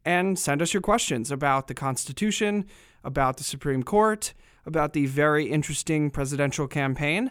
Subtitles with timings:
[0.04, 2.66] and send us your questions about the Constitution,
[3.04, 4.34] about the Supreme Court,
[4.66, 7.30] about the very interesting presidential campaign.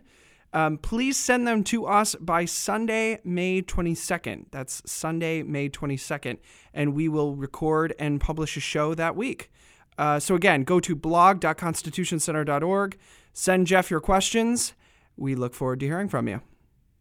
[0.54, 4.46] Um, please send them to us by Sunday, May 22nd.
[4.52, 6.38] That's Sunday, May 22nd.
[6.74, 9.52] And we will record and publish a show that week.
[9.98, 12.98] Uh, so, again, go to blog.constitutioncenter.org,
[13.34, 14.74] send Jeff your questions.
[15.16, 16.42] We look forward to hearing from you.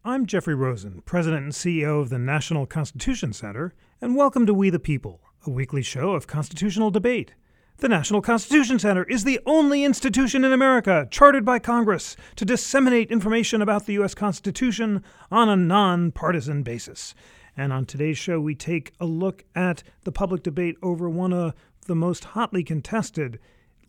[0.03, 4.69] I'm Jeffrey Rosen, President and CEO of the National Constitution Center, and welcome to We
[4.69, 7.33] the People, a weekly show of constitutional debate.
[7.81, 13.09] The National Constitution Center is the only institution in America chartered by Congress to disseminate
[13.09, 14.13] information about the U.S.
[14.13, 17.15] Constitution on a nonpartisan basis.
[17.57, 21.55] And on today's show, we take a look at the public debate over one of
[21.87, 23.39] the most hotly contested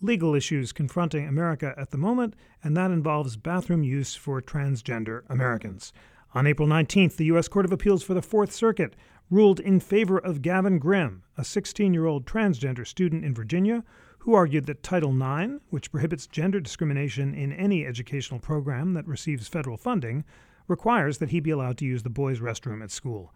[0.01, 2.33] legal issues confronting America at the moment,
[2.65, 5.93] and that involves bathroom use for transgender Americans.
[6.33, 7.47] On April 19th, the U.S.
[7.47, 8.97] Court of Appeals for the Fourth Circuit
[9.33, 13.83] ruled in favor of Gavin Grimm, a 16 year old transgender student in Virginia
[14.19, 19.48] who argued that Title IX, which prohibits gender discrimination in any educational program that receives
[19.48, 20.22] federal funding,
[20.69, 23.33] requires that he be allowed to use the boys' restroom at school.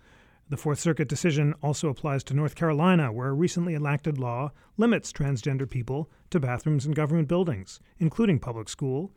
[0.51, 5.13] The Fourth Circuit decision also applies to North Carolina, where a recently enacted law limits
[5.13, 9.13] transgender people to bathrooms in government buildings, including public school,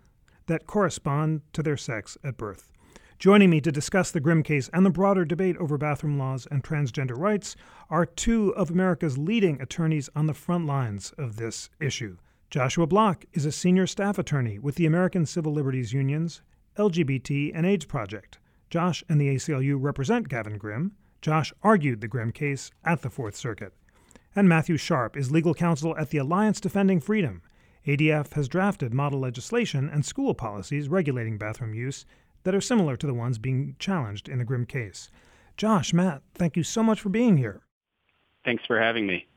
[0.47, 2.72] that correspond to their sex at birth.
[3.20, 6.64] Joining me to discuss the Grimm case and the broader debate over bathroom laws and
[6.64, 7.58] transgender rights
[7.89, 12.16] are two of America's leading attorneys on the front lines of this issue.
[12.50, 16.42] Joshua Block is a senior staff attorney with the American Civil Liberties Union's
[16.78, 18.40] LGBT and AIDS Project.
[18.70, 20.94] Josh and the ACLU represent Gavin Grimm.
[21.22, 23.73] Josh argued the Grimm case at the Fourth Circuit.
[24.34, 27.42] And Matthew Sharp is legal counsel at the Alliance Defending Freedom.
[27.86, 32.06] ADF has drafted model legislation and school policies regulating bathroom use
[32.50, 35.12] that are similar to the ones being challenged in the Grimm case.
[35.56, 37.62] Josh, Matt, thank you so much for being here.
[38.44, 39.28] Thanks for having me.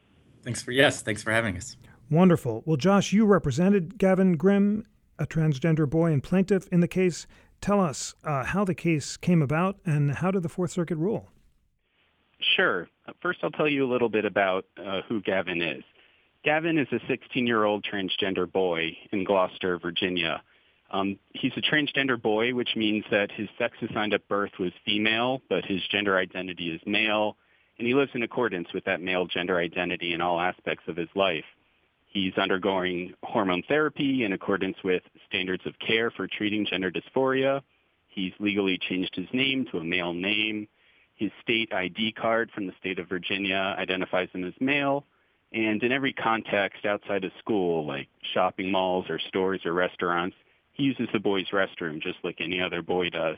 [0.42, 1.76] Thanks for yes, thanks for having us.
[2.10, 2.62] Wonderful.
[2.64, 4.87] Well, Josh, you represented Gavin Grimm,
[5.19, 7.26] a transgender boy and plaintiff in the case.
[7.60, 11.28] Tell us uh, how the case came about and how did the Fourth Circuit rule?
[12.56, 12.88] Sure.
[13.20, 15.84] First, I'll tell you a little bit about uh, who Gavin is.
[16.47, 20.42] Gavin is a 16-year-old transgender boy in Gloucester, Virginia.
[20.92, 25.41] Um, he's a transgender boy, which means that his sex assigned at birth was female,
[25.48, 27.36] but his gender identity is male,
[27.78, 31.08] and he lives in accordance with that male gender identity in all aspects of his
[31.14, 31.44] life.
[32.08, 37.62] He's undergoing hormone therapy in accordance with standards of care for treating gender dysphoria.
[38.08, 40.69] He's legally changed his name to a male name.
[41.14, 45.06] His state ID card from the state of Virginia identifies him as male.
[45.54, 50.36] And in every context outside of school, like shopping malls or stores or restaurants,
[50.72, 53.37] he uses the boys' restroom just like any other boy does.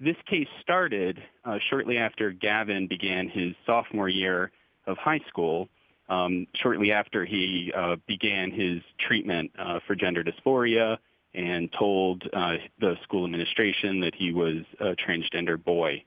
[0.00, 4.50] This case started uh, shortly after Gavin began his sophomore year
[4.86, 5.68] of high school,
[6.08, 10.96] um, shortly after he uh, began his treatment uh, for gender dysphoria
[11.34, 16.02] and told uh, the school administration that he was a transgender boy.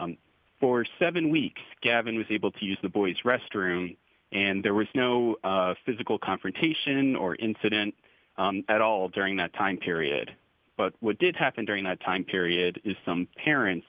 [0.00, 0.16] Um,
[0.58, 3.96] for seven weeks, Gavin was able to use the boys' restroom,
[4.32, 7.94] and there was no uh, physical confrontation or incident
[8.40, 10.34] um, at all during that time period.
[10.78, 13.86] But what did happen during that time period is some parents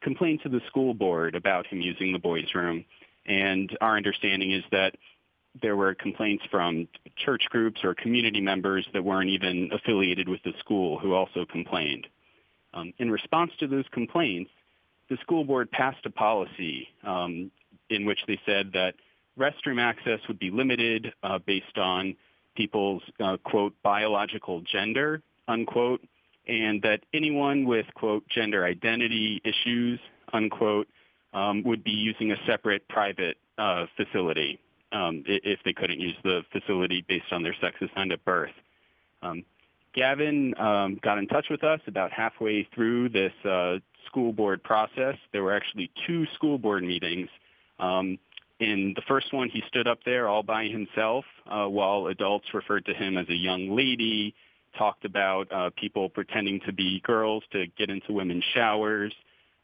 [0.00, 2.84] complained to the school board about him using the boys' room.
[3.26, 4.96] And our understanding is that
[5.62, 10.54] there were complaints from church groups or community members that weren't even affiliated with the
[10.58, 12.08] school who also complained.
[12.74, 14.50] Um, in response to those complaints,
[15.10, 17.52] the school board passed a policy um,
[17.88, 18.94] in which they said that
[19.38, 22.16] restroom access would be limited uh, based on
[22.54, 26.02] people's, uh, quote, biological gender, unquote,
[26.46, 30.00] and that anyone with, quote, gender identity issues,
[30.32, 30.88] unquote,
[31.32, 34.58] um, would be using a separate private uh, facility
[34.92, 38.52] um, if they couldn't use the facility based on their sex assigned at birth.
[39.22, 39.44] Um,
[39.94, 43.76] Gavin um, got in touch with us about halfway through this uh,
[44.06, 45.16] school board process.
[45.32, 47.28] There were actually two school board meetings
[47.78, 48.18] um,
[48.62, 52.84] in the first one, he stood up there all by himself uh, while adults referred
[52.86, 54.34] to him as a young lady,
[54.78, 59.12] talked about uh, people pretending to be girls to get into women's showers.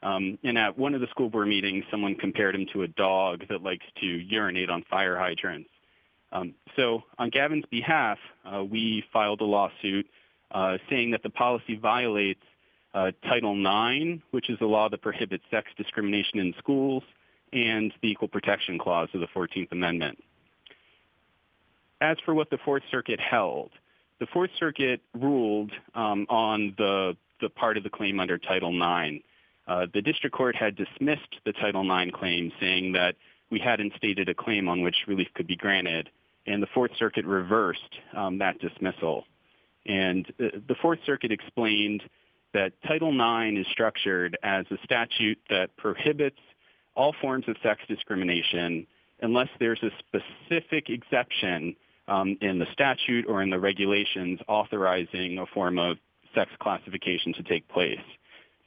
[0.02, 3.44] Um, and at one of the school board meetings, someone compared him to a dog
[3.48, 5.70] that likes to urinate on fire hydrants.
[6.32, 10.06] Um, so on Gavin's behalf, uh, we filed a lawsuit
[10.50, 12.42] uh, saying that the policy violates
[12.94, 17.02] uh, Title IX, which is a law that prohibits sex discrimination in schools,
[17.52, 20.22] and the Equal Protection Clause of the 14th Amendment.
[22.00, 23.70] as for what the Fourth Circuit held,
[24.20, 29.24] the Fourth Circuit ruled um, on the the part of the claim under Title IX.
[29.68, 33.14] Uh, the district court had dismissed the Title IX claim, saying that
[33.50, 36.10] we hadn't stated a claim on which relief could be granted,
[36.46, 39.24] and the Fourth Circuit reversed um, that dismissal.
[39.86, 42.02] And uh, the Fourth Circuit explained
[42.54, 46.40] that Title IX is structured as a statute that prohibits
[46.98, 48.86] all forms of sex discrimination
[49.20, 51.74] unless there's a specific exception
[52.08, 55.96] um, in the statute or in the regulations authorizing a form of
[56.34, 58.00] sex classification to take place.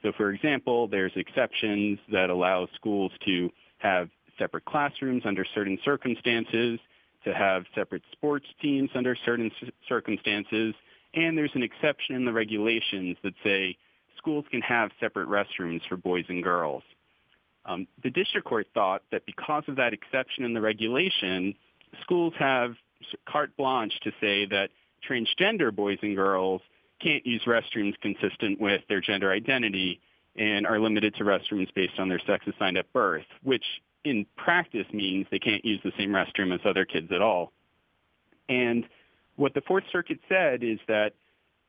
[0.02, 6.80] So for example, there's exceptions that allow schools to have separate classrooms under certain circumstances,
[7.26, 9.52] to have separate sports teams under certain
[9.88, 10.74] circumstances,
[11.14, 13.78] and there's an exception in the regulations that say
[14.18, 16.84] schools can have separate restrooms for boys and girls.
[17.66, 21.54] Um, the district court thought that because of that exception in the regulation,
[22.02, 22.76] schools have
[23.28, 24.70] carte blanche to say that
[25.08, 26.62] transgender boys and girls
[27.00, 30.00] can't use restrooms consistent with their gender identity
[30.36, 33.66] and are limited to restrooms based on their sex assigned at birth, which
[34.04, 37.52] in practice means they can't use the same restroom as other kids at all.
[38.50, 38.86] And
[39.36, 41.14] what the Fourth Circuit said is that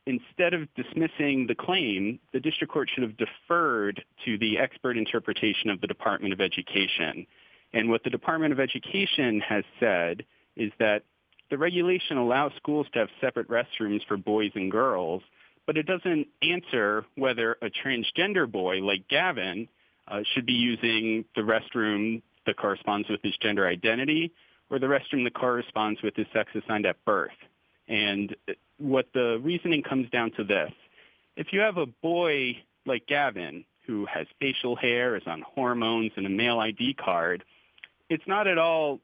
[0.06, 5.70] instead of dismissing the claim, the district court should have deferred to the expert interpretation
[5.70, 7.26] of the Department of Education.
[7.72, 10.25] And what the Department of Education has said
[10.56, 11.02] is that
[11.50, 15.22] the regulation allows schools to have separate restrooms for boys and girls,
[15.66, 19.69] but it doesn't answer whether a transgender boy like Gavin
[20.08, 24.32] uh, should be using the restroom that corresponds with his gender identity
[24.70, 27.31] or the restroom that corresponds with his sex assigned at birth.
[27.88, 28.34] And
[28.79, 30.73] what the reasoning comes down to this.
[31.37, 32.56] If you have a boy
[32.87, 37.44] like Gavin who has facial hair, is on hormones, and a male ID card,
[38.08, 39.00] it's not at all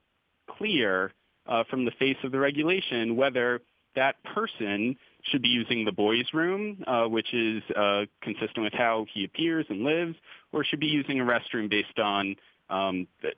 [0.48, 1.12] clear
[1.46, 3.60] uh, from the face of the regulation whether
[3.96, 9.06] that person should be using the boys' room, uh, which is uh, consistent with how
[9.12, 10.14] he appears and lives,
[10.52, 12.36] or should be using a restroom based on
[12.70, 13.30] um, the,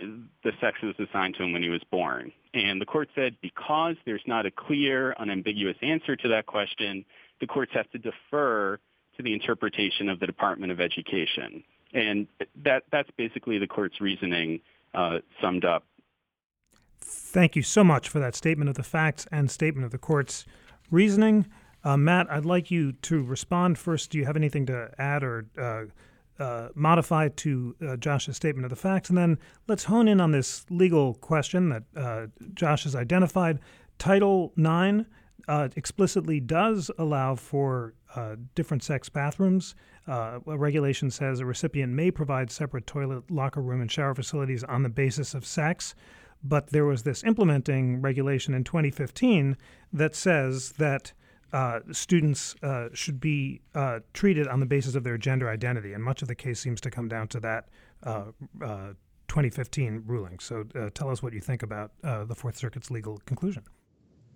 [0.42, 2.32] the sex was assigned to him when he was born.
[2.52, 7.04] And the court said because there's not a clear, unambiguous answer to that question,
[7.40, 8.78] the courts have to defer
[9.16, 11.62] to the interpretation of the Department of Education.
[11.92, 12.26] And
[12.64, 14.60] that, that's basically the court's reasoning
[14.94, 15.84] uh, summed up.
[17.00, 20.44] Thank you so much for that statement of the facts and statement of the court's
[20.90, 21.46] reasoning.
[21.82, 24.10] Uh, Matt, I'd like you to respond first.
[24.10, 25.84] Do you have anything to add or uh,
[26.40, 29.08] uh, modify to uh, Josh's statement of the facts?
[29.08, 29.38] And then
[29.68, 33.60] let's hone in on this legal question that uh, Josh has identified.
[33.98, 35.06] Title IX
[35.48, 37.94] uh, explicitly does allow for
[38.56, 39.76] different sex bathrooms.
[40.08, 44.82] a regulation says a recipient may provide separate toilet, locker room, and shower facilities on
[44.82, 45.94] the basis of sex.
[46.42, 49.56] But there was this implementing regulation in 2015
[49.92, 51.12] that says that
[51.52, 56.02] uh, students uh, should be uh, treated on the basis of their gender identity, and
[56.02, 57.68] much of the case seems to come down to that
[58.04, 58.24] uh,
[58.62, 58.92] uh,
[59.28, 60.38] 2015 ruling.
[60.38, 60.64] So,
[60.94, 63.62] tell us what you think about the Fourth Circuit's legal conclusion.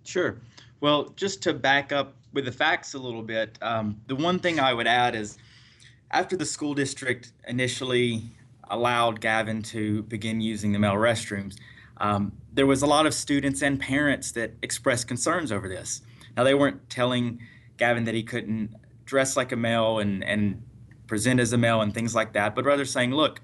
[0.03, 0.37] Sure.
[0.81, 4.59] Well, just to back up with the facts a little bit, um, the one thing
[4.59, 5.37] I would add is
[6.11, 8.23] after the school district initially
[8.69, 11.55] allowed Gavin to begin using the male restrooms,
[11.97, 16.01] um, there was a lot of students and parents that expressed concerns over this.
[16.35, 17.39] Now, they weren't telling
[17.77, 18.75] Gavin that he couldn't
[19.05, 20.63] dress like a male and, and
[21.07, 23.41] present as a male and things like that, but rather saying, look,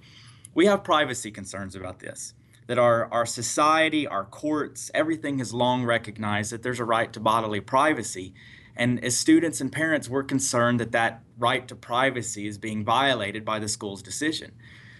[0.53, 2.33] we have privacy concerns about this.
[2.67, 7.19] That our, our society, our courts, everything has long recognized that there's a right to
[7.19, 8.33] bodily privacy.
[8.75, 13.43] And as students and parents, we're concerned that that right to privacy is being violated
[13.43, 14.51] by the school's decision.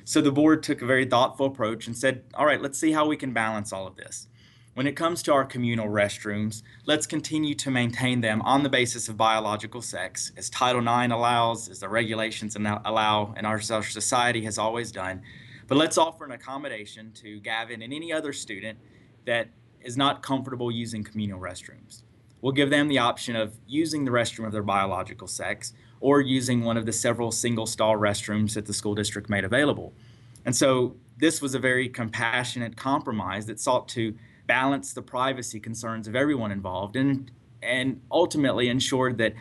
[0.04, 3.08] So the board took a very thoughtful approach and said, all right, let's see how
[3.08, 4.28] we can balance all of this.
[4.74, 9.10] When it comes to our communal restrooms, let's continue to maintain them on the basis
[9.10, 14.58] of biological sex, as Title IX allows, as the regulations allow, and our society has
[14.58, 15.24] always done.
[15.68, 18.80] But let's offer an accommodation to Gavin and any other student
[19.26, 19.50] that
[19.82, 22.04] is not comfortable using communal restrooms.
[22.40, 26.64] We'll give them the option of using the restroom of their biological sex or using
[26.64, 29.92] one of the several single stall restrooms that the school district made available.
[30.46, 34.16] And so this was a very compassionate compromise that sought to
[34.52, 37.32] balance the privacy concerns of everyone involved and
[37.64, 39.34] and ultimately ensured that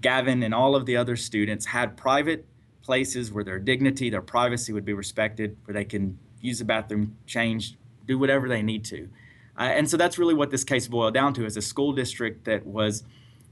[0.00, 2.46] Gavin and all of the other students had private
[2.82, 7.14] places where their dignity, their privacy would be respected, where they can use the bathroom,
[7.26, 9.06] change, do whatever they need to.
[9.58, 12.46] Uh, and so that's really what this case boiled down to is a school district
[12.46, 13.04] that was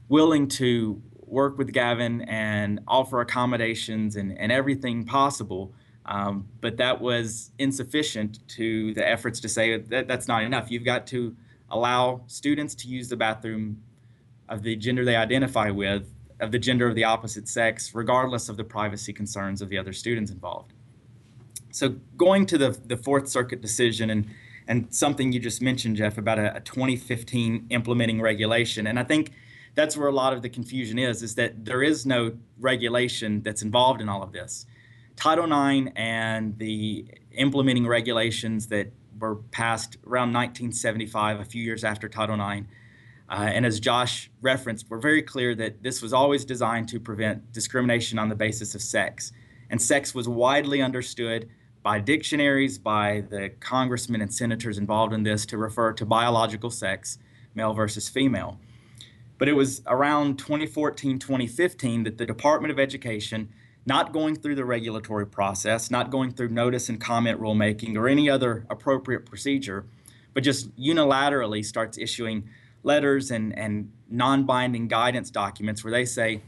[0.09, 5.73] willing to work with Gavin and offer accommodations and, and everything possible.
[6.05, 10.69] Um, but that was insufficient to the efforts to say that that's not enough.
[10.69, 11.35] You've got to
[11.69, 13.81] allow students to use the bathroom
[14.49, 18.57] of the gender they identify with, of the gender of the opposite sex, regardless of
[18.57, 20.73] the privacy concerns of the other students involved.
[21.71, 24.29] So going to the, the Fourth Circuit decision and
[24.65, 29.31] and something you just mentioned, Jeff, about a, a 2015 implementing regulation, and I think
[29.75, 33.61] that's where a lot of the confusion is, is that there is no regulation that's
[33.61, 34.65] involved in all of this.
[35.15, 42.09] Title IX and the implementing regulations that were passed around 1975, a few years after
[42.09, 42.67] Title IX,
[43.29, 47.51] uh, and as Josh referenced, we're very clear that this was always designed to prevent
[47.51, 49.31] discrimination on the basis of sex.
[49.69, 51.49] And sex was widely understood
[51.81, 57.17] by dictionaries, by the congressmen and senators involved in this to refer to biological sex,
[57.55, 58.59] male versus female.
[59.37, 63.49] But it was around 2014, 2015 that the Department of Education,
[63.85, 68.29] not going through the regulatory process, not going through notice and comment rulemaking or any
[68.29, 69.85] other appropriate procedure,
[70.33, 72.49] but just unilaterally starts issuing
[72.83, 76.41] letters and, and non binding guidance documents where they say,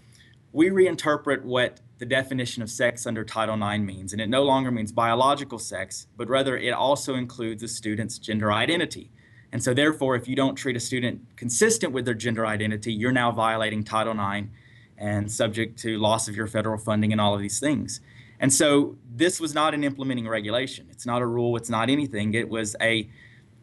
[0.51, 4.71] we reinterpret what the definition of sex under Title IX means, and it no longer
[4.71, 9.11] means biological sex, but rather it also includes a student's gender identity.
[9.51, 13.13] And so, therefore, if you don't treat a student consistent with their gender identity, you're
[13.13, 14.49] now violating Title IX
[14.97, 18.01] and subject to loss of your federal funding and all of these things.
[18.39, 20.87] And so, this was not an implementing regulation.
[20.91, 21.55] It's not a rule.
[21.55, 22.33] It's not anything.
[22.33, 23.09] It was a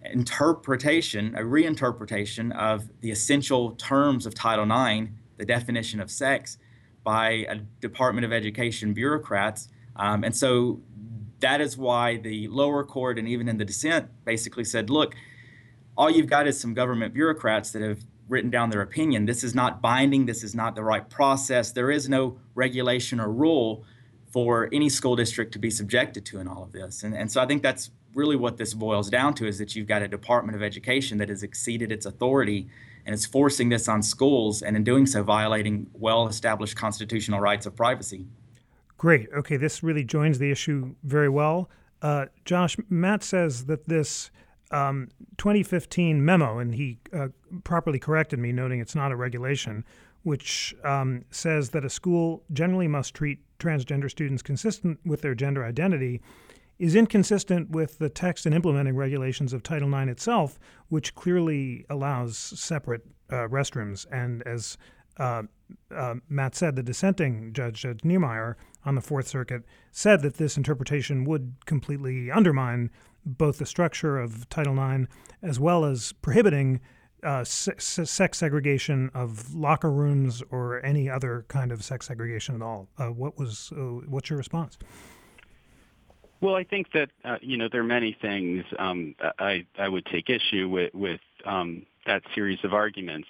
[0.04, 6.58] interpretation, a reinterpretation of the essential terms of Title IX, the definition of sex,
[7.04, 9.68] by a Department of Education bureaucrats.
[9.96, 10.80] Um, and so
[11.40, 15.14] that is why the lower court and even in the dissent basically said, look,
[15.96, 19.26] all you've got is some government bureaucrats that have written down their opinion.
[19.26, 20.26] This is not binding.
[20.26, 21.72] This is not the right process.
[21.72, 23.84] There is no regulation or rule
[24.30, 27.02] for any school district to be subjected to in all of this.
[27.02, 29.86] And, and so I think that's really what this boils down to is that you've
[29.86, 32.68] got a Department of Education that has exceeded its authority
[33.04, 37.66] and is forcing this on schools, and in doing so, violating well established constitutional rights
[37.66, 38.26] of privacy.
[38.96, 39.28] Great.
[39.34, 41.68] Okay, this really joins the issue very well.
[42.00, 44.30] Uh, Josh, Matt says that this
[44.72, 47.28] um, 2015 memo, and he uh,
[47.64, 49.84] properly corrected me, noting it's not a regulation,
[50.22, 55.64] which um, says that a school generally must treat transgender students consistent with their gender
[55.64, 56.20] identity
[56.78, 62.36] is inconsistent with the text and implementing regulations of Title IX itself, which clearly allows
[62.36, 64.04] separate uh, restrooms.
[64.10, 64.76] And as
[65.16, 65.44] uh,
[65.94, 69.62] uh, Matt said, the dissenting judge, Judge Niemeyer, on the Fourth Circuit,
[69.92, 72.90] said that this interpretation would completely undermine
[73.24, 75.06] both the structure of Title IX
[75.42, 76.80] as well as prohibiting
[77.22, 78.00] uh, sex
[78.32, 82.88] segregation of locker rooms or any other kind of sex segregation at all.
[82.98, 84.76] Uh, what was uh, what's your response?
[86.40, 90.04] Well, I think that uh, you know there are many things um, I I would
[90.06, 93.28] take issue with with um, that series of arguments.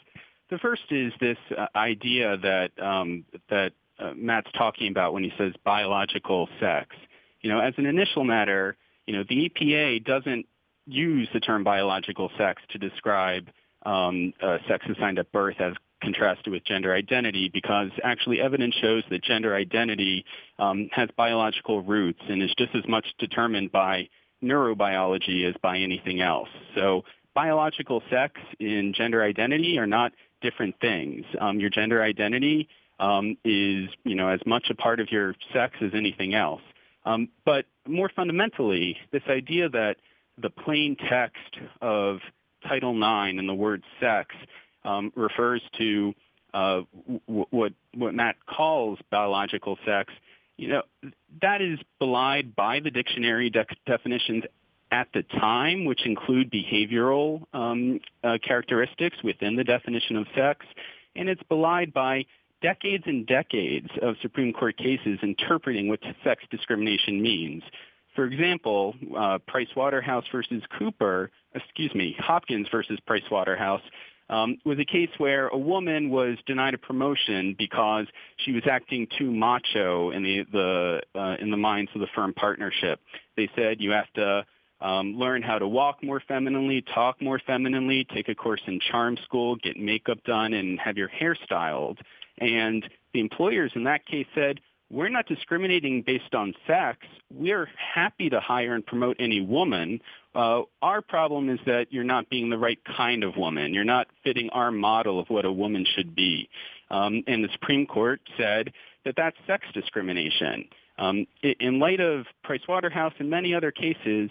[0.48, 5.32] The first is this uh, idea that um, that uh, Matt's talking about when he
[5.36, 6.96] says biological sex.
[7.42, 10.46] You know, as an initial matter, you know the APA doesn't
[10.86, 13.48] use the term biological sex to describe
[13.84, 19.04] um, uh, sex assigned at birth as contrasted with gender identity because actually evidence shows
[19.10, 20.24] that gender identity
[20.58, 24.08] um, has biological roots and is just as much determined by
[24.42, 26.48] neurobiology as by anything else.
[26.74, 27.04] So
[27.34, 31.24] biological sex and gender identity are not different things.
[31.40, 32.68] Um, your gender identity
[32.98, 36.60] um, is, you know, as much a part of your sex as anything else.
[37.04, 39.96] Um, but more fundamentally, this idea that
[40.38, 42.18] the plain text of
[42.66, 44.34] Title IX and the word sex
[44.84, 46.14] um, refers to
[46.54, 46.82] uh,
[47.26, 50.12] w- what what Matt calls biological sex,
[50.56, 50.82] you know,
[51.40, 54.44] that is belied by the dictionary de- definitions
[54.90, 60.66] at the time, which include behavioral um, uh, characteristics within the definition of sex,
[61.16, 62.26] and it's belied by
[62.62, 67.62] decades and decades of Supreme Court cases interpreting what sex discrimination means.
[68.14, 73.82] For example, uh, Price Waterhouse versus Cooper, excuse me, Hopkins versus Price Waterhouse
[74.28, 78.06] um, was a case where a woman was denied a promotion because
[78.38, 82.32] she was acting too macho in the, the uh, in the minds of the firm
[82.32, 83.00] partnership.
[83.36, 84.46] They said you have to
[84.80, 89.16] um, learn how to walk more femininely, talk more femininely, take a course in charm
[89.24, 91.98] school, get makeup done, and have your hair styled.
[92.38, 94.60] And the employers in that case said,
[94.90, 96.98] we're not discriminating based on sex.
[97.32, 100.00] We're happy to hire and promote any woman.
[100.34, 103.72] Uh, our problem is that you're not being the right kind of woman.
[103.72, 106.48] You're not fitting our model of what a woman should be.
[106.90, 108.72] Um, and the Supreme Court said
[109.06, 110.68] that that's sex discrimination.
[110.98, 114.30] Um, in light of Price Waterhouse and many other cases,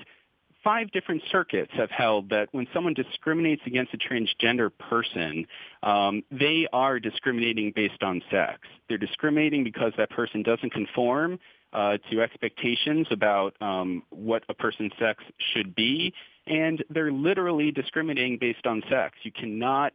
[0.63, 5.45] five different circuits have held that when someone discriminates against a transgender person,
[5.83, 8.59] um, they are discriminating based on sex.
[8.87, 11.39] They're discriminating because that person doesn't conform
[11.73, 16.13] uh, to expectations about um, what a person's sex should be,
[16.47, 19.15] and they're literally discriminating based on sex.
[19.23, 19.93] You cannot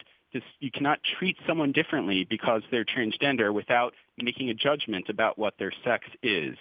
[0.60, 5.72] you cannot treat someone differently because they're transgender without making a judgment about what their
[5.82, 6.58] sex is.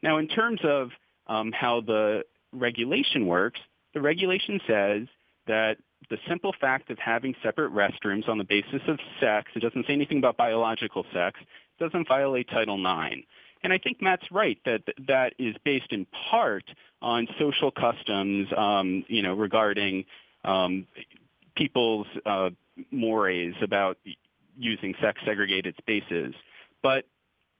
[0.00, 0.90] Now, in terms of
[1.26, 3.60] um, how the regulation works,
[3.94, 5.08] the regulation says
[5.46, 5.78] that
[6.08, 9.92] the simple fact of having separate restrooms on the basis of sex, it doesn't say
[9.92, 11.38] anything about biological sex,
[11.78, 13.22] doesn't violate Title IX.
[13.62, 16.64] And I think Matt's right that that is based in part
[17.02, 20.04] on social customs, um, you know, regarding
[20.44, 20.86] um,
[21.56, 22.50] people's uh,
[22.90, 23.98] mores about
[24.56, 26.34] using sex-segregated spaces.
[26.82, 27.04] But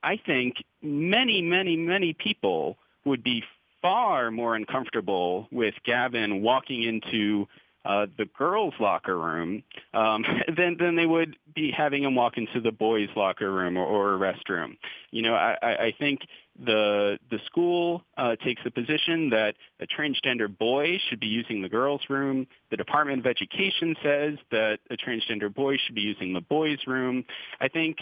[0.03, 3.43] I think many, many, many people would be
[3.83, 7.47] far more uncomfortable with Gavin walking into
[7.85, 9.63] uh, the girls' locker room
[9.95, 10.25] um,
[10.57, 14.15] than than they would be having him walk into the boys' locker room or, or
[14.15, 14.77] a restroom.
[15.11, 16.21] You know, I, I think
[16.63, 21.69] the the school uh, takes the position that a transgender boy should be using the
[21.69, 22.47] girls' room.
[22.71, 27.25] The Department of Education says that a transgender boy should be using the boys' room.
[27.61, 27.99] I think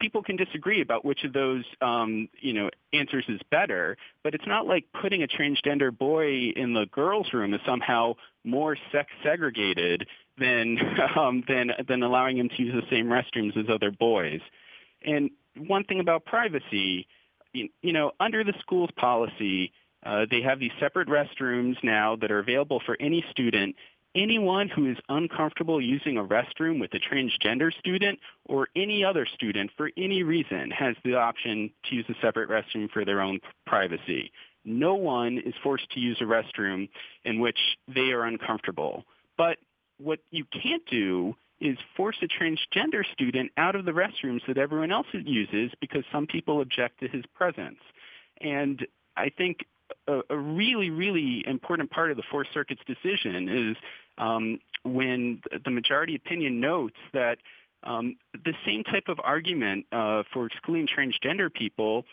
[0.00, 4.46] people can disagree about which of those um, you know answers is better, but it's
[4.46, 10.06] not like putting a transgender boy in the girls' room is somehow more sex segregated
[10.38, 10.78] than
[11.16, 14.40] um, than than allowing him to use the same restrooms as other boys.
[15.02, 17.06] And one thing about privacy,
[17.52, 19.72] you, you know, under the school's policy,
[20.04, 23.76] uh, they have these separate restrooms now that are available for any student
[24.14, 29.70] anyone who is uncomfortable using a restroom with a transgender student or any other student
[29.76, 34.32] for any reason has the option to use a separate restroom for their own privacy.
[34.64, 36.88] No one is forced to use a restroom
[37.24, 39.04] in which they are uncomfortable.
[39.38, 39.58] But
[39.98, 44.92] what you can't do is force a transgender student out of the restrooms that everyone
[44.92, 47.78] else uses because some people object to his presence.
[48.40, 49.66] And I think
[50.06, 53.76] a, a really, really important part of the Fourth Circuit's decision is
[54.18, 57.38] um, when the majority opinion notes that
[57.82, 62.04] um, the same type of argument uh, for excluding transgender people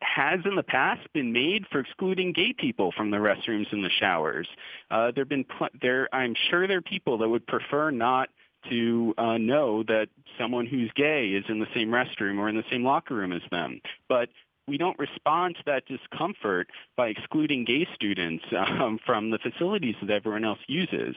[0.00, 3.90] has in the past been made for excluding gay people from the restrooms and the
[4.00, 4.46] showers.
[4.90, 6.14] Uh, there been pl- there.
[6.14, 8.28] I'm sure there are people that would prefer not
[8.70, 12.64] to uh, know that someone who's gay is in the same restroom or in the
[12.70, 13.80] same locker room as them.
[14.08, 14.28] But
[14.66, 20.10] we don't respond to that discomfort by excluding gay students um, from the facilities that
[20.10, 21.14] everyone else uses.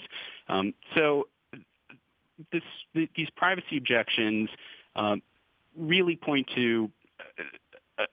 [0.47, 1.27] Um, so
[2.51, 4.49] this, these privacy objections
[4.95, 5.21] um,
[5.75, 8.05] really point to, uh, uh,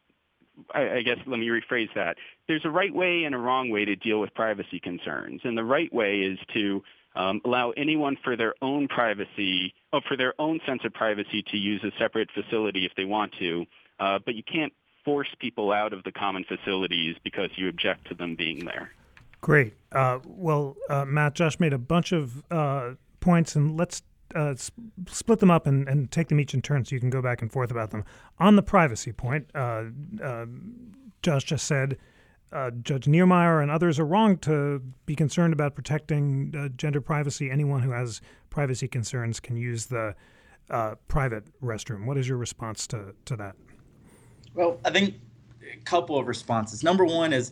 [0.74, 2.16] I, I guess let me rephrase that.
[2.46, 5.40] There's a right way and a wrong way to deal with privacy concerns.
[5.44, 6.82] And the right way is to
[7.16, 11.56] um, allow anyone for their own privacy, or for their own sense of privacy to
[11.56, 13.64] use a separate facility if they want to.
[14.00, 14.72] Uh, but you can't
[15.04, 18.90] force people out of the common facilities because you object to them being there.
[19.44, 19.74] Great.
[19.92, 24.02] Uh, well, uh, Matt, Josh made a bunch of uh, points, and let's
[24.34, 24.54] uh,
[25.06, 27.42] split them up and, and, take them each in turn so you can go back
[27.42, 28.04] and forth about them.
[28.38, 29.84] On the privacy point, uh,
[30.22, 30.46] uh,
[31.22, 31.98] Josh just said
[32.82, 37.50] Judge Niemeyer and others are wrong to be concerned about protecting gender privacy.
[37.50, 40.14] Anyone who has privacy concerns can use the
[41.08, 42.06] private restroom.
[42.06, 43.56] What is your response to, to that?
[44.54, 45.16] Well, I think
[45.60, 46.82] a couple of responses.
[46.82, 47.50] Number one is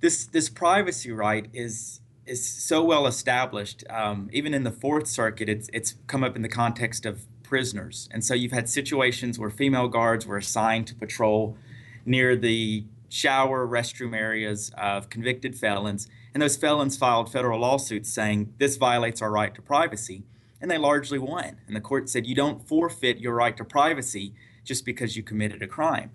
[0.00, 3.84] this this privacy right is is so well established.
[3.88, 8.08] Um, even in the Fourth Circuit, it's it's come up in the context of prisoners,
[8.12, 11.56] and so you've had situations where female guards were assigned to patrol
[12.04, 18.52] near the shower restroom areas of convicted felons, and those felons filed federal lawsuits saying
[18.58, 20.24] this violates our right to privacy,
[20.60, 21.56] and they largely won.
[21.66, 25.62] And the court said you don't forfeit your right to privacy just because you committed
[25.62, 26.10] a crime.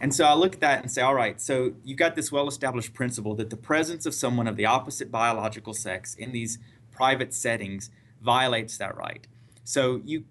[0.00, 2.48] And so I look at that and say, all right, so you've got this well
[2.48, 6.58] established principle that the presence of someone of the opposite biological sex in these
[6.90, 9.26] private settings violates that right.
[9.64, 10.24] So you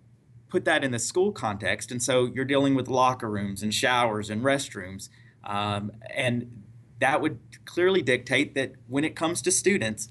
[0.50, 4.30] put that in the school context, and so you're dealing with locker rooms and showers
[4.30, 5.10] and restrooms.
[5.44, 6.64] Um, and
[7.00, 10.10] that would clearly dictate that when it comes to students,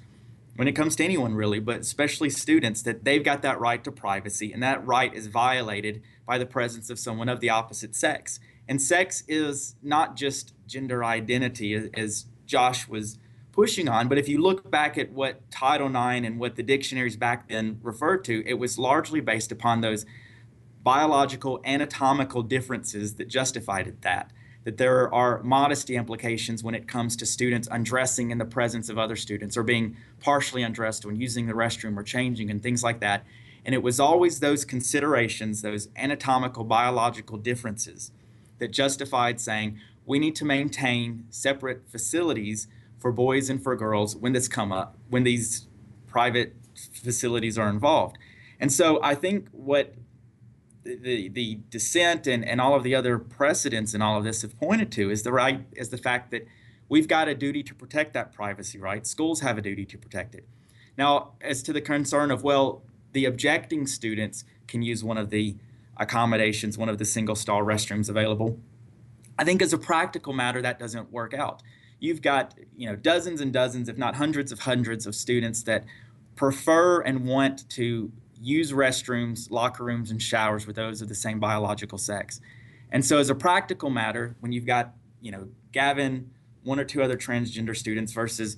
[0.57, 3.93] when it comes to anyone really, but especially students, that they've got that right to
[3.93, 8.41] privacy, and that right is violated by the presence of someone of the opposite sex.
[8.73, 13.19] And sex is not just gender identity, as Josh was
[13.53, 17.19] pushing on, but if you look back at what Title IX and what the dictionaries
[17.19, 20.07] back then referred to, it was largely based upon those
[20.83, 24.33] biological anatomical differences that justified that.
[24.65, 28.97] that there are modesty implications when it comes to students undressing in the presence of
[28.97, 33.01] other students or being partially undressed when using the restroom or changing and things like
[33.01, 33.23] that.
[33.67, 38.13] And it was always those considerations, those anatomical, biological differences
[38.63, 44.33] that justified saying we need to maintain separate facilities for boys and for girls when
[44.33, 45.67] this come up, when these
[46.07, 46.55] private
[46.93, 48.17] facilities are involved.
[48.61, 49.95] And so I think what
[50.85, 54.57] the, the dissent and, and all of the other precedents and all of this have
[54.61, 56.47] pointed to is the right is the fact that
[56.89, 60.35] we've got a duty to protect that privacy right schools have a duty to protect
[60.35, 60.45] it
[60.99, 65.55] now as to the concern of well the objecting students can use one of the
[65.97, 68.59] accommodations one of the single stall restrooms available
[69.39, 71.63] i think as a practical matter that doesn't work out
[72.01, 75.85] you've got you know dozens and dozens if not hundreds of hundreds of students that
[76.35, 78.11] prefer and want to
[78.43, 82.41] use restrooms, locker rooms, and showers with those of the same biological sex.
[82.91, 86.31] And so, as a practical matter, when you've got, you know, Gavin,
[86.65, 88.57] one or two other transgender students versus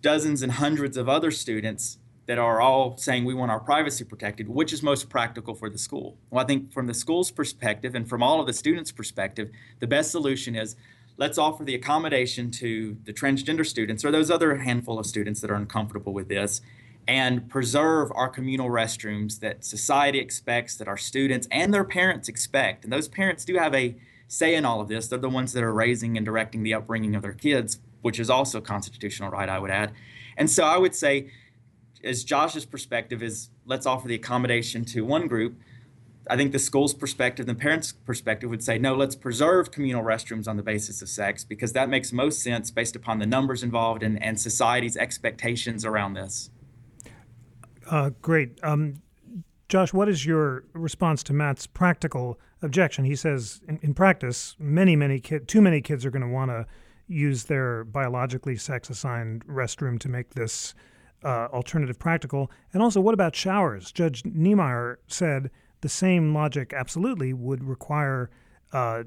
[0.00, 4.50] dozens and hundreds of other students that are all saying we want our privacy protected,
[4.50, 6.18] which is most practical for the school?
[6.30, 9.86] Well, I think from the school's perspective and from all of the students' perspective, the
[9.86, 10.76] best solution is
[11.16, 15.50] let's offer the accommodation to the transgender students or those other handful of students that
[15.50, 16.60] are uncomfortable with this
[17.08, 22.84] and preserve our communal restrooms that society expects, that our students and their parents expect.
[22.84, 23.96] And those parents do have a
[24.28, 25.08] say in all of this.
[25.08, 28.28] They're the ones that are raising and directing the upbringing of their kids, which is
[28.28, 29.94] also constitutional right, I would add.
[30.36, 31.30] And so I would say,
[32.04, 35.58] as Josh's perspective is let's offer the accommodation to one group.
[36.30, 40.02] I think the school's perspective, and the parents' perspective would say, no, let's preserve communal
[40.02, 43.62] restrooms on the basis of sex because that makes most sense based upon the numbers
[43.62, 46.50] involved and, and society's expectations around this.
[47.90, 48.58] Uh, great.
[48.62, 49.00] Um,
[49.68, 53.04] Josh, what is your response to Matt's practical objection?
[53.04, 56.50] He says, in, in practice, many, many kids, too many kids are going to want
[56.50, 56.66] to
[57.06, 60.74] use their biologically sex assigned restroom to make this
[61.24, 62.50] uh, alternative practical.
[62.72, 63.92] And also, what about showers?
[63.92, 65.50] Judge Niemeyer said
[65.80, 68.30] the same logic absolutely would require
[68.72, 69.04] uh,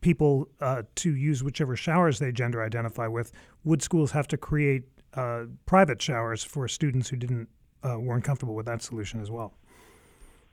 [0.00, 3.32] people uh, to use whichever showers they gender identify with.
[3.64, 7.48] Would schools have to create uh, private showers for students who didn't
[7.84, 9.54] uh, weren't comfortable with that solution as well.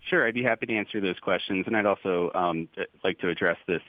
[0.10, 2.68] Sure, I'd be happy to answer those questions, and I'd also um,
[3.04, 3.82] like to address this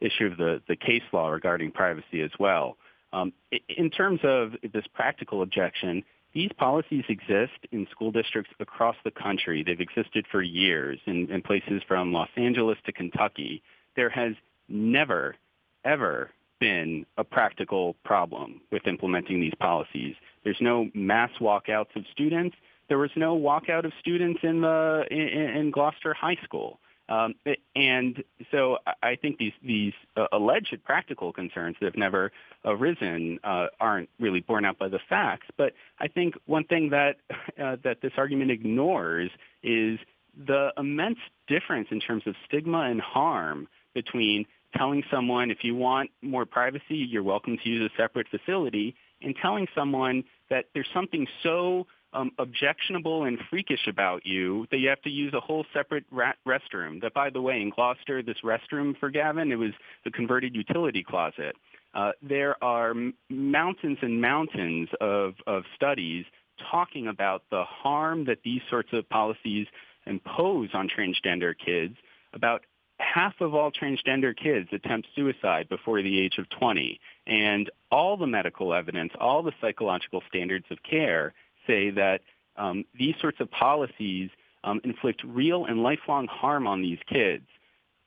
[0.00, 2.76] issue of the, the case law regarding privacy as well.
[3.12, 3.32] Um,
[3.68, 6.04] in terms of this practical objection,
[6.36, 9.64] these policies exist in school districts across the country.
[9.64, 13.62] They've existed for years in, in places from Los Angeles to Kentucky.
[13.96, 14.34] There has
[14.68, 15.34] never,
[15.82, 20.14] ever been a practical problem with implementing these policies.
[20.44, 22.54] There's no mass walkouts of students
[22.88, 26.78] there was no walkout of students in the in, in Gloucester High School.
[27.08, 27.34] Um,
[27.74, 32.32] and so I think these these uh, alleged practical concerns that have never
[32.64, 35.46] arisen uh, aren't really borne out by the facts.
[35.56, 37.16] But I think one thing that
[37.62, 39.30] uh, that this argument ignores
[39.62, 39.98] is
[40.36, 44.44] the immense difference in terms of stigma and harm between
[44.76, 49.34] telling someone if you want more privacy, you're welcome to use a separate facility, and
[49.40, 51.86] telling someone that there's something so
[52.16, 56.32] um, objectionable and freakish about you that you have to use a whole separate ra-
[56.46, 57.00] restroom.
[57.02, 59.72] That, by the way, in Gloucester, this restroom for Gavin, it was
[60.04, 61.54] the converted utility closet.
[61.94, 62.94] Uh, there are
[63.28, 66.24] mountains and mountains of, of studies
[66.70, 69.66] talking about the harm that these sorts of policies
[70.06, 71.96] impose on transgender kids.
[72.32, 72.62] About
[72.98, 76.98] half of all transgender kids attempt suicide before the age of 20.
[77.26, 81.34] And all the medical evidence, all the psychological standards of care
[81.66, 82.20] say that
[82.56, 84.30] um, these sorts of policies
[84.64, 87.44] um, inflict real and lifelong harm on these kids.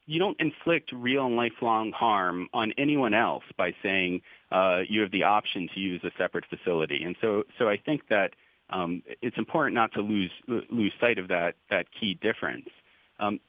[0.05, 5.11] You don't inflict real and lifelong harm on anyone else by saying uh, you have
[5.11, 7.03] the option to use a separate facility.
[7.03, 8.31] And so, so I think that
[8.71, 12.69] um, it's important not to lose lose sight of that that key difference.
[13.19, 13.39] Um,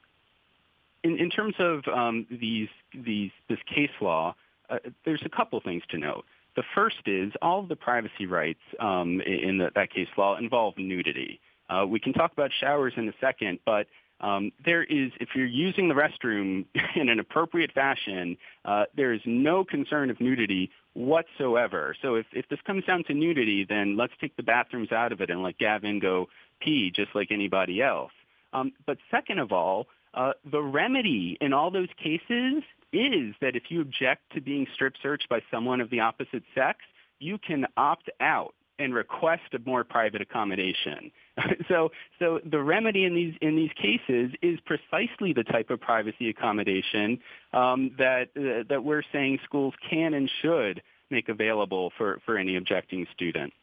[1.03, 4.35] in, in, terms of um, these these this case law,
[4.69, 6.25] uh, there's a couple things to note.
[6.55, 10.77] The first is all of the privacy rights um, in the, that case law involve
[10.77, 11.39] nudity.
[11.69, 13.87] Uh, we can talk about showers in a second, but
[14.19, 19.21] um, there is, if you're using the restroom in an appropriate fashion, uh, there is
[19.25, 21.95] no concern of nudity whatsoever.
[22.01, 25.21] So if, if this comes down to nudity, then let's take the bathrooms out of
[25.21, 26.27] it and let Gavin go
[26.59, 28.11] pee just like anybody else.
[28.53, 33.81] Um, but second of all, the remedy in all those cases is that if you
[33.81, 36.79] object to being strip searched by someone of the opposite sex,
[37.19, 41.11] you can opt out and request a more private accommodation.
[41.67, 46.29] so, so the remedy in these in these cases is precisely the type of privacy
[46.29, 47.19] accommodation
[47.53, 52.55] um, that uh, that we're saying schools can and should make available for, for any
[52.55, 53.53] objecting student.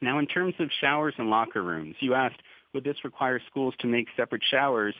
[0.00, 2.40] Now, in terms of showers and locker rooms, you asked,
[2.74, 4.94] would this require schools to make separate showers?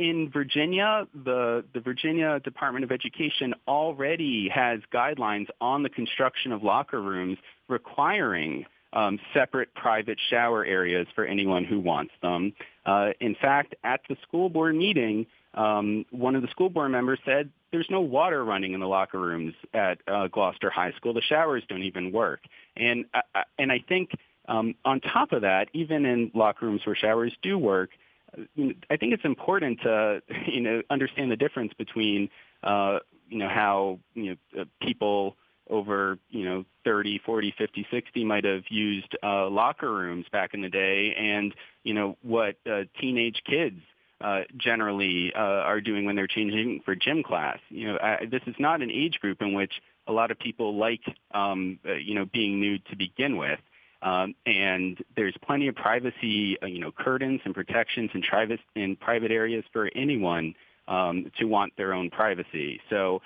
[0.00, 6.62] In Virginia, the, the Virginia Department of Education already has guidelines on the construction of
[6.62, 7.36] locker rooms
[7.68, 12.54] requiring um, separate private shower areas for anyone who wants them.
[12.86, 17.18] Uh, in fact, at the school board meeting, um, one of the school board members
[17.26, 21.12] said there's no water running in the locker rooms at uh, Gloucester High School.
[21.12, 22.40] The showers don't even work.
[22.74, 24.12] And uh, and I think
[24.48, 27.90] um, on top of that, even in locker rooms where showers do work,
[28.36, 32.30] I think it's important to you know understand the difference between
[32.62, 35.36] uh, you know how you know uh, people
[35.68, 40.62] over you know 30, 40, 50, 60 might have used uh, locker rooms back in
[40.62, 43.80] the day, and you know what uh, teenage kids
[44.20, 47.58] uh, generally uh, are doing when they're changing for gym class.
[47.68, 50.76] You know, I, this is not an age group in which a lot of people
[50.76, 53.60] like um, uh, you know being nude to begin with.
[54.02, 58.96] Um, and there's plenty of privacy, uh, you know, curtains and protections in private in
[58.96, 60.54] private areas for anyone
[60.88, 62.80] um, to want their own privacy.
[62.88, 63.20] So,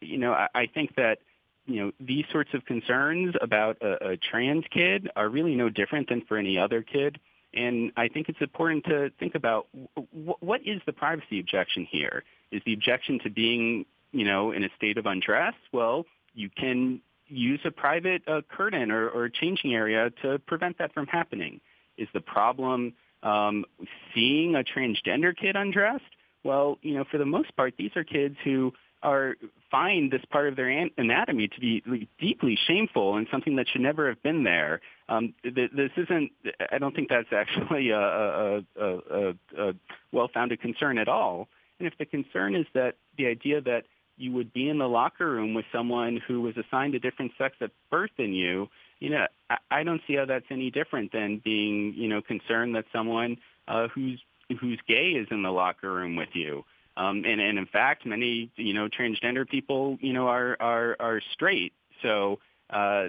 [0.00, 1.18] you know, I, I think that
[1.66, 6.08] you know these sorts of concerns about a, a trans kid are really no different
[6.08, 7.18] than for any other kid.
[7.52, 9.66] And I think it's important to think about
[9.96, 12.22] w- what is the privacy objection here?
[12.52, 15.54] Is the objection to being, you know, in a state of undress?
[15.72, 20.92] Well, you can use a private uh, curtain or, or changing area to prevent that
[20.92, 21.60] from happening.
[21.96, 23.64] Is the problem um,
[24.14, 26.04] seeing a transgender kid undressed?
[26.44, 29.36] Well, you know, for the most part, these are kids who are
[29.70, 34.08] find this part of their anatomy to be deeply shameful and something that should never
[34.08, 34.80] have been there.
[35.08, 36.32] Um, this isn't.
[36.70, 39.72] I don't think that's actually a, a, a, a
[40.12, 41.48] well-founded concern at all.
[41.78, 43.84] And if the concern is that the idea that
[44.20, 47.56] you would be in the locker room with someone who was assigned a different sex
[47.60, 51.40] at birth than you, you know, I, I don't see how that's any different than
[51.42, 54.20] being, you know, concerned that someone uh, who's
[54.60, 56.64] who's gay is in the locker room with you.
[56.96, 61.20] Um, and, and in fact, many you know transgender people you know are are, are
[61.32, 61.72] straight.
[62.02, 63.08] So uh,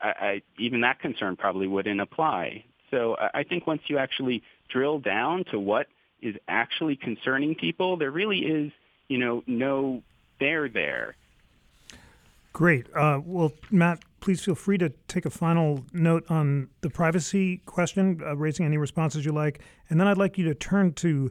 [0.00, 2.64] I, I, even that concern probably wouldn't apply.
[2.90, 5.86] So I, I think once you actually drill down to what
[6.20, 8.72] is actually concerning people, there really is
[9.08, 10.02] you know no
[10.40, 11.14] there there.
[12.52, 12.86] Great.
[12.94, 18.20] Uh, well, Matt, please feel free to take a final note on the privacy question,
[18.24, 21.30] uh, raising any responses you like, and then I'd like you to turn to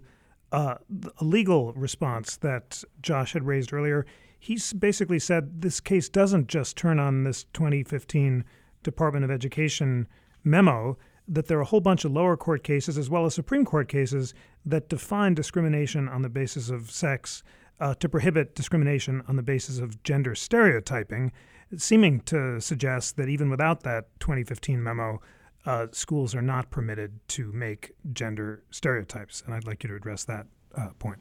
[0.52, 0.76] uh,
[1.20, 4.06] a legal response that Josh had raised earlier.
[4.40, 8.46] He's basically said this case doesn't just turn on this 2015
[8.82, 10.08] Department of Education
[10.44, 13.66] memo, that there are a whole bunch of lower court cases as well as Supreme
[13.66, 14.34] Court cases
[14.66, 17.44] that define discrimination on the basis of sex
[17.80, 21.32] uh, to prohibit discrimination on the basis of gender stereotyping,
[21.78, 25.22] seeming to suggest that even without that 2015 memo,
[25.66, 29.44] uh, schools are not permitted to make gender stereotypes.
[29.46, 31.20] And I'd like you to address that uh, point.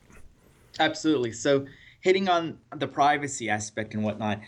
[0.78, 1.32] Absolutely.
[1.32, 1.66] So,
[2.00, 4.40] hitting on the privacy aspect and whatnot,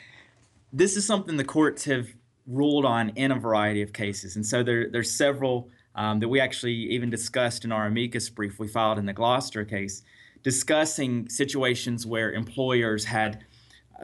[0.73, 2.09] this is something the courts have
[2.47, 4.37] ruled on in a variety of cases.
[4.37, 8.59] And so, there, there's several um, that we actually even discussed in our amicus brief
[8.59, 10.03] we filed in the Gloucester case,
[10.43, 13.45] discussing situations where employers had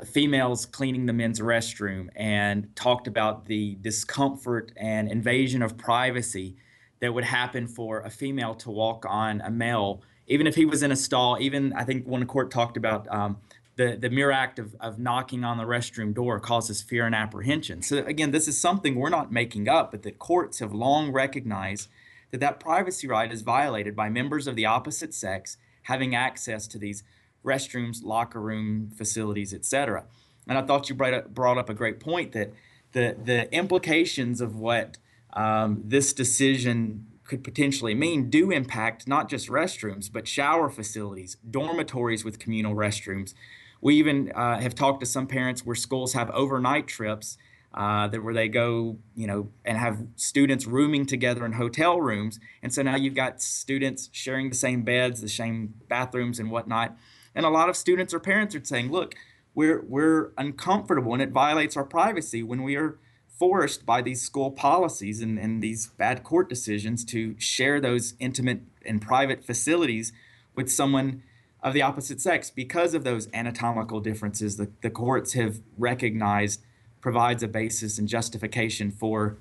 [0.05, 6.57] females cleaning the men's restroom and talked about the discomfort and invasion of privacy
[7.01, 10.83] that would happen for a female to walk on a male, even if he was
[10.83, 11.39] in a stall.
[11.41, 13.39] Even I think one court talked about um,
[13.77, 17.83] the, the mere act of, of knocking on the restroom door causes fear and apprehension.
[17.83, 21.89] So, again, this is something we're not making up, but the courts have long recognized
[22.31, 26.79] that that privacy right is violated by members of the opposite sex having access to
[26.79, 27.03] these
[27.45, 30.05] restrooms, locker room facilities, etc.
[30.49, 32.53] And I thought you brought up, brought up a great point that
[32.93, 34.99] the the implications of what
[35.33, 42.25] um, this decision could potentially mean do impact not just restrooms but shower facilities, dormitories
[42.25, 43.35] with communal restrooms.
[43.81, 47.37] We even uh, have talked to some parents where schools have overnight trips
[47.77, 52.41] uh, that where they go, you know, and have students rooming together in hotel rooms,
[52.63, 56.97] and so now you've got students sharing the same beds, the same bathrooms, and whatnot.
[57.35, 59.15] And a lot of students or parents are saying, look,
[59.55, 62.99] we're, we're uncomfortable and it violates our privacy when we are
[63.39, 68.61] forced by these school policies and, and these bad court decisions to share those intimate
[68.85, 70.13] and private facilities
[70.55, 71.23] with someone
[71.63, 76.63] of the opposite sex because of those anatomical differences the, the courts have recognized
[77.07, 79.39] provides a basis and justification for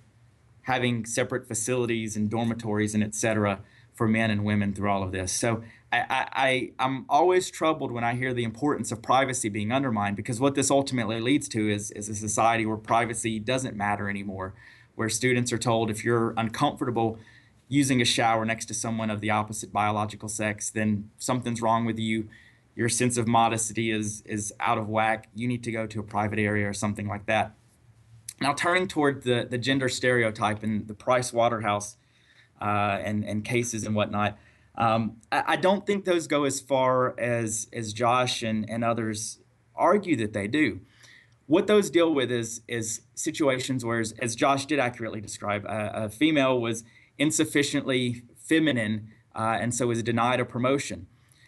[0.62, 3.60] having separate facilities and dormitories and et cetera
[3.92, 5.32] for men and women through all of this.
[5.32, 10.16] So I, I, I'm always troubled when I hear the importance of privacy being undermined
[10.16, 14.54] because what this ultimately leads to is, is a society where privacy doesn't matter anymore,
[14.94, 17.18] where students are told if you're uncomfortable
[17.68, 21.98] using a shower next to someone of the opposite biological sex, then something's wrong with
[21.98, 22.30] you.
[22.76, 25.30] Your sense of modesty is, is out of whack.
[25.34, 27.56] You need to go to a private area or something like that.
[28.42, 31.96] Now, turning toward the, the gender stereotype and the Price Waterhouse
[32.62, 34.38] uh, and, and cases and whatnot,
[34.78, 39.40] um, I, I, don't think those go as far as as Josh and, and others
[39.74, 40.82] argue that they do.
[41.48, 45.92] What those deal with is is situations where, as, as Josh did accurately describe, a,
[46.06, 46.84] a female was
[47.18, 51.08] insufficiently feminine uh, and so was denied a promotion.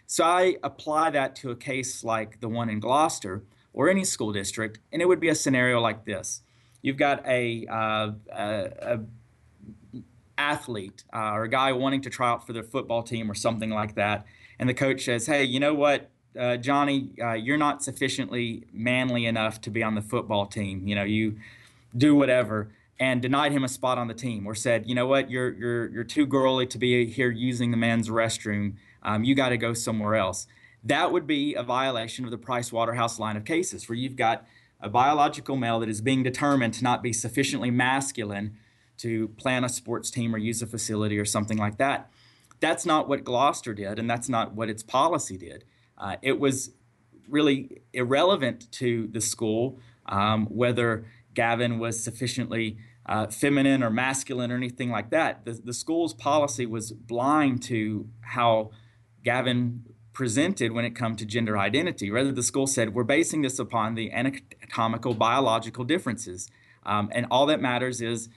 [0.10, 3.44] So I apply that to a case like the one in Gloucester
[3.74, 6.42] or any school district, and it would be a scenario like this:
[6.82, 9.00] You've got a, uh, a, a
[10.38, 13.70] athlete uh, or a guy wanting to try out for the football team or something
[13.70, 14.26] like that,
[14.58, 19.26] and the coach says, "Hey, you know what, uh, Johnny, uh, you're not sufficiently manly
[19.26, 20.88] enough to be on the football team.
[20.88, 21.38] You know, you
[21.96, 25.30] do whatever." And denied him a spot on the team, or said, "You know what,
[25.30, 28.74] you're you're you're too girly to be here using the men's restroom.
[29.08, 30.46] Um, you got to go somewhere else."
[30.84, 34.46] That would be a violation of the Price Waterhouse line of cases, where you've got
[34.80, 38.56] a biological male that is being determined to not be sufficiently masculine
[38.98, 42.12] to plan a sports team or use a facility or something like that.
[42.60, 45.64] That's not what Gloucester did, and that's not what its policy did.
[45.98, 46.72] Uh, it was
[47.28, 54.56] really irrelevant to the school um, whether Gavin was sufficiently uh, feminine or masculine or
[54.56, 55.46] anything like that.
[55.46, 58.72] The, the school's policy was blind to how
[59.28, 62.10] Gavin presented when it come to gender identity.
[62.10, 66.50] Rather, the school said, we're basing this upon the anatomical biological differences.
[66.86, 68.30] Um, and all that matters is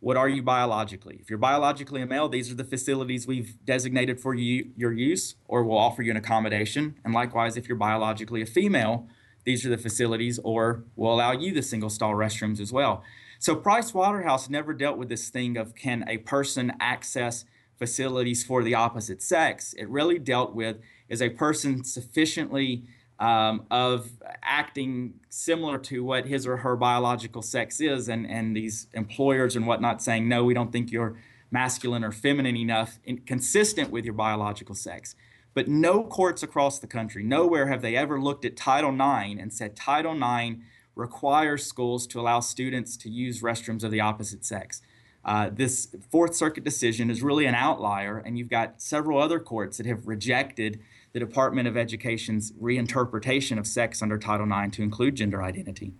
[0.00, 1.16] what are you biologically?
[1.22, 5.36] If you're biologically a male, these are the facilities we've designated for you, your use,
[5.46, 7.00] or we'll offer you an accommodation.
[7.02, 9.08] And likewise, if you're biologically a female,
[9.44, 13.02] these are the facilities, or we'll allow you the single stall restrooms as well.
[13.38, 17.46] So Price Waterhouse never dealt with this thing of can a person access
[17.78, 19.74] facilities for the opposite sex.
[19.74, 22.84] It really dealt with is a person sufficiently
[23.18, 24.10] um, of
[24.42, 29.66] acting similar to what his or her biological sex is, and, and these employers and
[29.66, 31.16] whatnot saying, no, we don't think you're
[31.50, 35.14] masculine or feminine enough, consistent with your biological sex.
[35.54, 39.52] But no courts across the country, nowhere have they ever looked at Title IX and
[39.52, 40.56] said Title IX
[40.94, 44.82] requires schools to allow students to use restrooms of the opposite sex.
[45.26, 49.76] Uh, this Fourth Circuit decision is really an outlier, and you've got several other courts
[49.76, 50.80] that have rejected
[51.12, 55.94] the Department of Education's reinterpretation of sex under Title IX to include gender identity.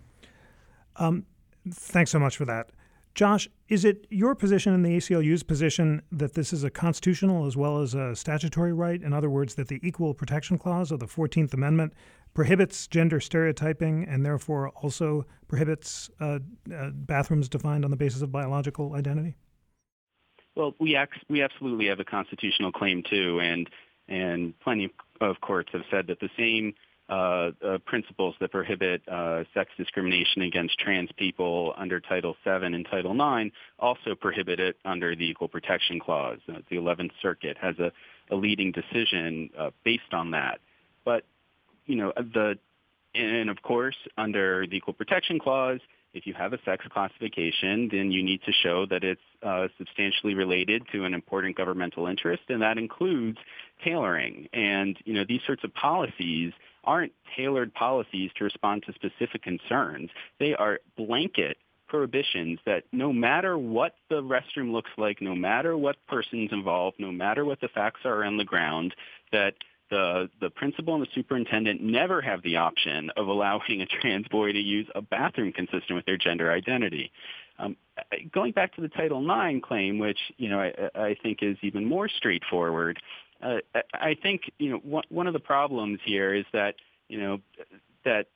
[0.95, 1.25] Um,
[1.69, 2.69] thanks so much for that.
[3.15, 7.57] Josh, is it your position and the ACLU's position that this is a constitutional as
[7.57, 9.01] well as a statutory right?
[9.01, 11.93] In other words, that the Equal Protection Clause of the 14th Amendment
[12.37, 16.37] prohibits gender stereotyping and therefore also prohibits uh,
[16.71, 19.35] uh, bathrooms defined on the basis of biological identity?
[20.55, 23.67] Well, we, ac- we absolutely have a constitutional claim too, and
[24.07, 26.75] and plenty of courts have said that the same
[27.09, 32.85] uh, uh, principles that prohibit uh, sex discrimination against trans people under Title VII and
[32.85, 36.37] Title IX also prohibit it under the Equal Protection Clause.
[36.47, 37.91] Uh, the 11th Circuit has a,
[38.29, 40.59] a leading decision uh, based on that.
[41.87, 42.57] You know, the
[43.15, 45.79] and of course, under the Equal Protection Clause,
[46.13, 50.33] if you have a sex classification, then you need to show that it's uh, substantially
[50.33, 53.37] related to an important governmental interest, and that includes
[53.83, 54.47] tailoring.
[54.53, 60.09] And you know these sorts of policies aren't tailored policies to respond to specific concerns.
[60.39, 65.95] They are blanket prohibitions that no matter what the restroom looks like, no matter what
[66.07, 68.93] person's involved, no matter what the facts are on the ground,
[69.31, 69.53] that
[69.89, 74.51] the the principal and the superintendent never have the option of allowing a trans boy
[74.51, 77.11] to use a bathroom consistent with their gender identity.
[77.59, 77.75] Um,
[78.31, 81.85] going back to the Title IX claim, which you know I, I think is even
[81.85, 82.99] more straightforward,
[83.41, 83.57] uh,
[83.93, 86.75] I think you know one, one of the problems here is that
[87.07, 87.39] you know
[88.05, 88.27] that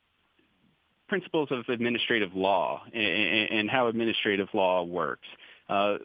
[1.07, 5.27] principles of administrative law and, and how administrative law works.
[5.67, 5.97] Uh,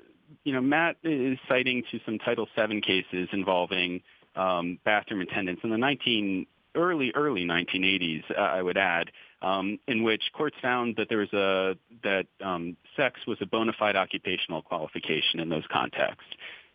[0.43, 4.03] you know, Matt is citing to some Title VII cases involving
[4.37, 9.11] um, bathroom attendants in the 19 early early 1980s, uh, I would add,
[9.43, 13.73] um, in which courts found that there was a that um, sex was a bona
[13.79, 16.31] fide occupational qualification in those contexts.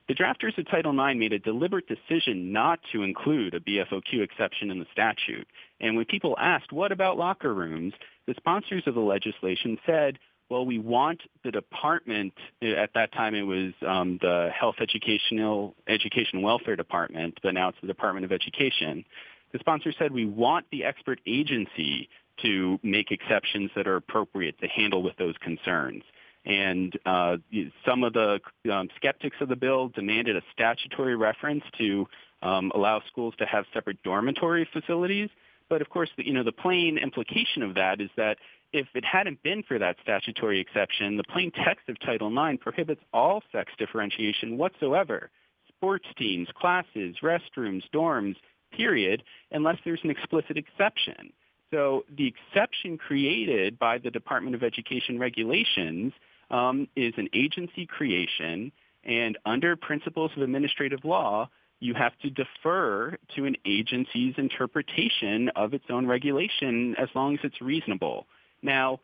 [0.08, 4.70] The drafters of Title IX made a deliberate decision not to include a BFOQ exception
[4.70, 5.48] in the statute.
[5.80, 7.94] And when people asked, what about locker rooms,
[8.28, 10.20] the sponsors of the legislation said,
[10.52, 16.42] well, we want the department, at that time it was um, the Health Educational Education
[16.42, 19.06] Welfare Department, but now it's the Department of Education.
[19.54, 22.10] The sponsor said we want the expert agency
[22.42, 26.04] to make exceptions that are appropriate to handle with those concerns.
[26.46, 27.38] And uh,
[27.86, 32.08] some of the um, skeptics of the bill demanded a statutory reference to
[32.42, 35.30] um, allow schools to have separate dormitory facilities.
[35.70, 38.38] But of course, you know, the plain implication of that is that
[38.74, 43.02] if it hadn't been for that statutory exception, the plain text of Title IX prohibits
[43.14, 45.30] all sex differentiation whatsoever.
[45.68, 48.36] Sports teams, classes, restrooms, dorms,
[48.72, 51.34] period, unless there's an explicit exception.
[51.72, 56.14] So the exception created by the Department of Education regulations
[56.50, 58.72] um, is an agency creation,
[59.04, 61.50] and under principles of administrative law,
[61.80, 67.40] you have to defer to an agency's interpretation of its own regulation as long as
[67.44, 68.28] it's reasonable.
[68.62, 69.00] Now,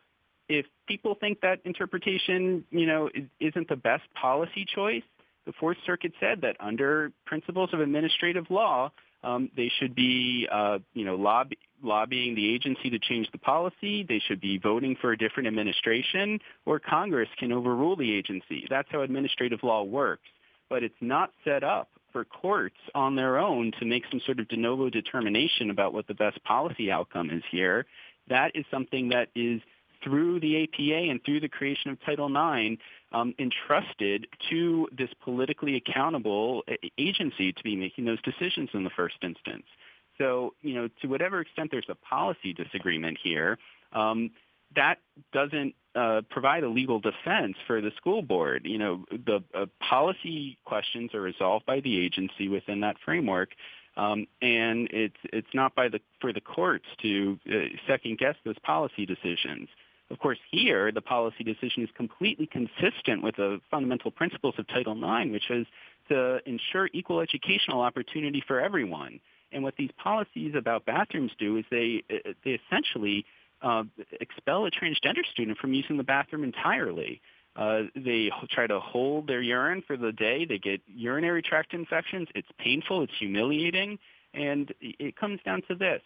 [0.48, 5.02] if people think that interpretation, you know, isn't the best policy choice,
[5.46, 8.92] the Fourth Circuit said that under principles of administrative law,
[9.24, 14.04] um, they should be, uh, you know, lobby, lobbying the agency to change the policy.
[14.04, 18.66] They should be voting for a different administration, or Congress can overrule the agency.
[18.70, 20.28] That's how administrative law works.
[20.70, 24.48] But it's not set up for courts on their own to make some sort of
[24.48, 27.86] de novo determination about what the best policy outcome is here.
[28.28, 29.60] That is something that is
[30.02, 32.80] through the APA and through the creation of Title IX
[33.12, 36.62] um, entrusted to this politically accountable
[36.98, 39.64] agency to be making those decisions in the first instance.
[40.18, 43.58] So, you know, to whatever extent there's a policy disagreement here,
[43.92, 44.30] um,
[44.76, 44.98] that
[45.32, 48.62] doesn't uh, provide a legal defense for the school board.
[48.66, 53.50] You know, the uh, policy questions are resolved by the agency within that framework,
[53.98, 58.58] um, and it's it's not by the for the courts to uh, second guess those
[58.60, 59.68] policy decisions.
[60.10, 64.94] Of course, here the policy decision is completely consistent with the fundamental principles of Title
[64.94, 65.66] IX, which is
[66.08, 69.20] to ensure equal educational opportunity for everyone.
[69.52, 72.04] And what these policies about bathrooms do is they
[72.44, 73.26] they essentially
[73.62, 73.82] uh,
[74.20, 77.20] expel a transgender student from using the bathroom entirely.
[77.56, 80.44] Uh, they try to hold their urine for the day.
[80.44, 82.28] They get urinary tract infections.
[82.34, 83.02] It's painful.
[83.02, 83.98] It's humiliating.
[84.34, 86.02] And it comes down to this.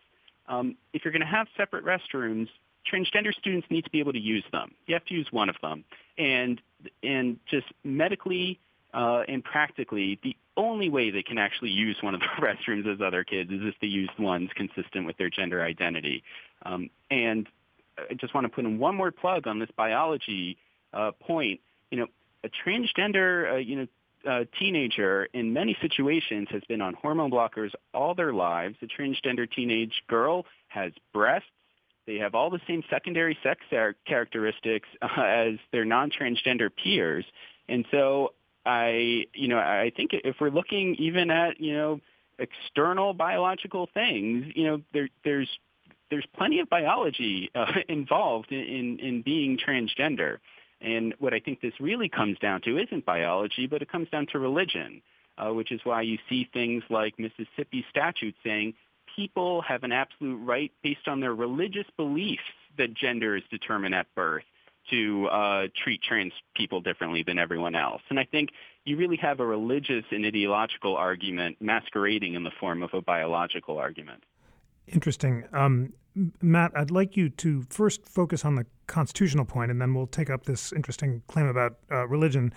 [0.49, 2.49] Um, if you're going to have separate restrooms,
[2.91, 4.73] transgender students need to be able to use them.
[4.87, 5.85] You have to use one of them.
[6.19, 6.61] And,
[7.03, 8.59] and just medically
[8.95, 13.01] uh, and practically, the only way they can actually use one of the restrooms as
[13.01, 16.23] other kids is if they use ones consistent with their gender identity.
[16.65, 17.49] Um, and
[17.99, 20.59] I just want to put in one more plug on this biology
[20.93, 21.61] uh, point.
[21.91, 22.07] You know,
[22.45, 23.87] a transgender, uh, you know,
[24.29, 28.77] uh, teenager in many situations has been on hormone blockers all their lives.
[28.83, 31.49] A transgender teenage girl has breasts.
[32.07, 33.61] They have all the same secondary sex
[34.07, 37.25] characteristics uh, as their non-transgender peers.
[37.69, 38.33] And so
[38.65, 42.01] I, you know, I think if we're looking even at, you know,
[42.39, 45.49] external biological things, you know, there, there's
[46.11, 50.39] there's plenty of biology uh, involved in, in, in being transgender.
[50.83, 54.27] And what I think this really comes down to isn't biology, but it comes down
[54.33, 55.01] to religion,
[55.39, 58.75] uh, which is why you see things like Mississippi statute saying
[59.15, 62.43] people have an absolute right based on their religious beliefs
[62.79, 64.45] that gender is determined at birth
[64.91, 68.03] to uh, treat trans people differently than everyone else.
[68.11, 68.51] And I think
[68.85, 73.79] you really have a religious and ideological argument masquerading in the form of a biological
[73.79, 74.25] argument.
[74.89, 75.45] Interesting.
[75.53, 75.93] Um,
[76.41, 80.31] Matt, I'd like you to first focus on the constitutional point, and then we'll take
[80.31, 82.53] up this interesting claim about uh, religion.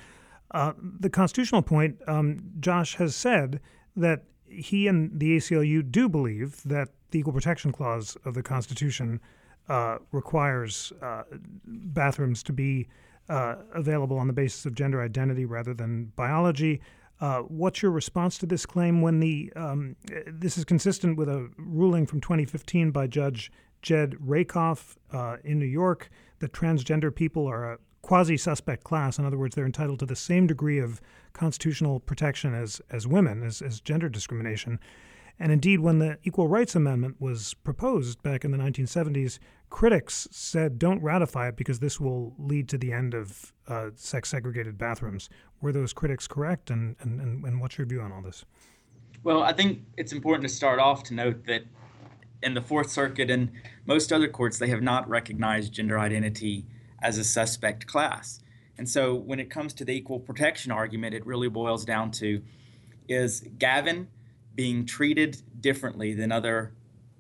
[0.51, 3.61] Uh, the constitutional point, um, Josh has said
[3.95, 9.19] that he and the ACLU do believe that the Equal Protection Clause of the Constitution
[9.69, 11.23] uh, requires uh,
[11.65, 12.87] bathrooms to be
[13.29, 16.81] uh, available on the basis of gender identity rather than biology.
[17.21, 19.95] Uh, what's your response to this claim when the um,
[20.27, 23.51] this is consistent with a ruling from 2015 by Judge
[23.81, 26.09] Jed Rakoff uh, in New York
[26.39, 29.17] that transgender people are a quasi-suspect class.
[29.17, 31.01] In other words, they're entitled to the same degree of
[31.33, 34.79] constitutional protection as as women, as, as gender discrimination.
[35.39, 39.39] And indeed, when the Equal Rights Amendment was proposed back in the 1970s,
[39.69, 44.29] critics said don't ratify it because this will lead to the end of uh, sex
[44.29, 45.29] segregated bathrooms.
[45.65, 46.69] Were those critics correct?
[46.69, 48.45] And, and, and what's your view on all this?
[49.23, 51.63] Well, I think it's important to start off to note that
[52.43, 53.49] in the Fourth Circuit and
[53.87, 56.67] most other courts, they have not recognized gender identity
[57.01, 58.43] as a suspect class.
[58.77, 62.43] And so when it comes to the equal protection argument, it really boils down to
[63.07, 64.09] is Gavin
[64.53, 66.75] being treated differently than other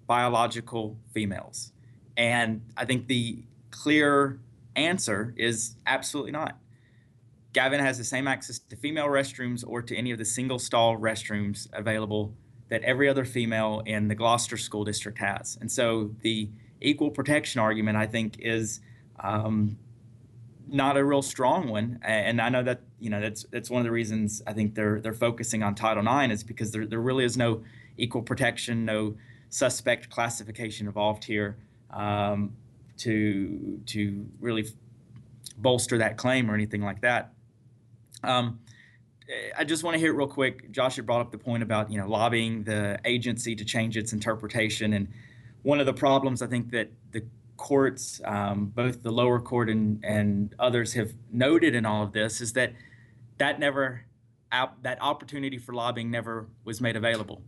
[0.05, 1.71] biological females.
[2.15, 4.39] And I think the clear
[4.75, 6.59] answer is absolutely not.
[7.55, 10.97] Gavin has the same access to female restrooms or to any of the single stall
[10.97, 12.33] restrooms available
[12.67, 15.57] that every other female in the Gloucester School District has.
[15.61, 16.49] And so the
[16.81, 18.81] equal protection argument, I think, is
[19.21, 19.77] um,
[20.67, 21.97] not a real strong one.
[22.03, 24.99] And I know that you know that's that's one of the reasons I think they're
[24.99, 27.63] they're focusing on Title IX is because there there really is no
[27.97, 29.15] equal protection, no
[29.49, 31.55] suspect classification involved here
[31.91, 32.51] um,
[32.97, 34.65] to to really
[35.57, 37.31] bolster that claim or anything like that.
[38.25, 38.59] Um,
[39.57, 40.71] I just want to hit real quick.
[40.71, 44.13] Josh had brought up the point about you know lobbying the agency to change its
[44.13, 45.07] interpretation, and
[45.63, 47.23] one of the problems I think that the
[47.57, 52.41] courts, um, both the lower court and and others, have noted in all of this
[52.41, 52.73] is that
[53.37, 54.05] that never
[54.83, 57.41] that opportunity for lobbying never was made available.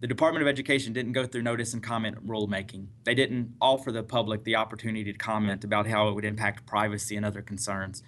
[0.00, 2.86] The Department of Education didn't go through notice and comment rulemaking.
[3.04, 7.16] They didn't offer the public the opportunity to comment about how it would impact privacy
[7.16, 8.02] and other concerns,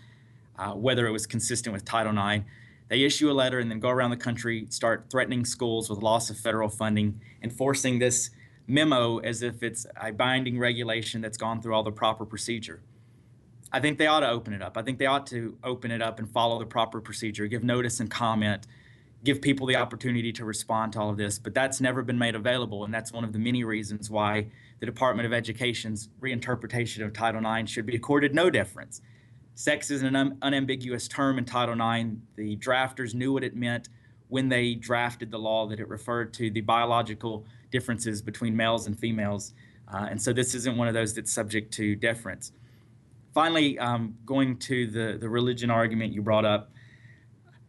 [0.58, 2.44] uh, whether it was consistent with Title IX
[2.88, 6.30] they issue a letter and then go around the country, start threatening schools with loss
[6.30, 8.30] of federal funding, enforcing this
[8.66, 12.82] memo as if it's a binding regulation that's gone through all the proper procedure.
[13.72, 14.76] I think they ought to open it up.
[14.76, 18.00] I think they ought to open it up and follow the proper procedure, give notice
[18.00, 18.66] and comment,
[19.24, 21.38] give people the opportunity to respond to all of this.
[21.38, 24.48] But that's never been made available, and that's one of the many reasons why
[24.78, 29.00] the Department of Education's reinterpretation of Title IX should be accorded no deference.
[29.54, 32.16] Sex is an un- unambiguous term in Title IX.
[32.36, 33.88] The drafters knew what it meant
[34.28, 38.98] when they drafted the law that it referred to the biological differences between males and
[38.98, 39.54] females.
[39.92, 42.52] Uh, and so this isn't one of those that's subject to deference.
[43.32, 46.70] Finally, um, going to the, the religion argument you brought up,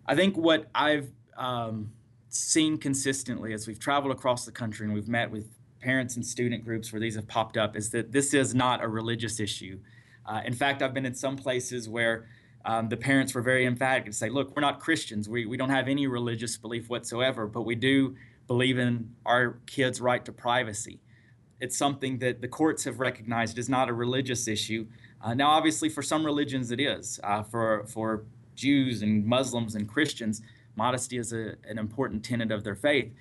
[0.07, 1.91] I think what I've um,
[2.29, 5.47] seen consistently as we've traveled across the country and we've met with
[5.81, 8.87] parents and student groups where these have popped up is that this is not a
[8.87, 9.79] religious issue.
[10.27, 12.27] Uh, in fact, I've been in some places where
[12.65, 15.29] um, the parents were very emphatic and say, look, we're not Christians.
[15.29, 18.15] We, we don't have any religious belief whatsoever, but we do
[18.47, 20.99] believe in our kids' right to privacy.
[21.59, 24.87] It's something that the courts have recognized is not a religious issue.
[25.21, 27.19] Uh, now, obviously, for some religions, it is.
[27.23, 28.23] Uh, for, for
[28.55, 30.41] Jews and Muslims and Christians,
[30.75, 33.13] modesty is a, an important tenet of their faith,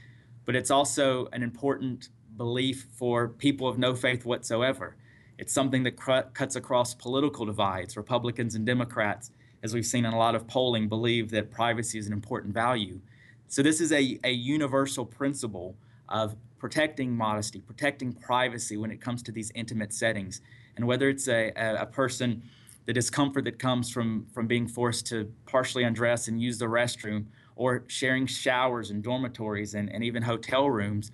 [0.45, 4.97] but it's also an important belief for people of no faith whatsoever.
[5.39, 7.97] It's something that cr- cuts across political divides.
[7.97, 9.31] Republicans and Democrats,
[9.63, 13.01] as we've seen in a lot of polling, believe that privacy is an important value.
[13.49, 15.77] So, this is a, a universal principle
[16.09, 20.41] of protecting modesty, protecting privacy when it comes to these intimate settings.
[20.77, 22.43] And whether it's a, a, a person,
[22.87, 27.27] the discomfort that comes from, from being forced to partially undress and use the restroom,
[27.57, 31.13] or sharing showers and dormitories and, and even hotel rooms,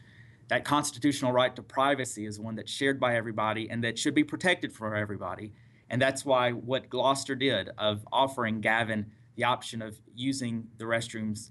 [0.50, 4.24] that constitutional right to privacy is one that's shared by everybody and that should be
[4.24, 5.52] protected for everybody.
[5.88, 11.50] And that's why what Gloucester did of offering Gavin the option of using the restrooms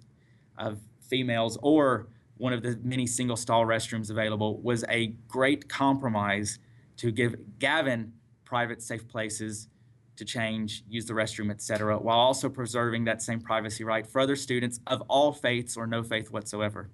[0.57, 6.59] of females or one of the many single stall restrooms available was a great compromise
[6.97, 8.11] to give Gavin
[8.43, 9.69] private safe places
[10.17, 14.35] to change, use the restroom, etc., while also preserving that same privacy right for other
[14.35, 16.89] students of all faiths or no faith whatsoever.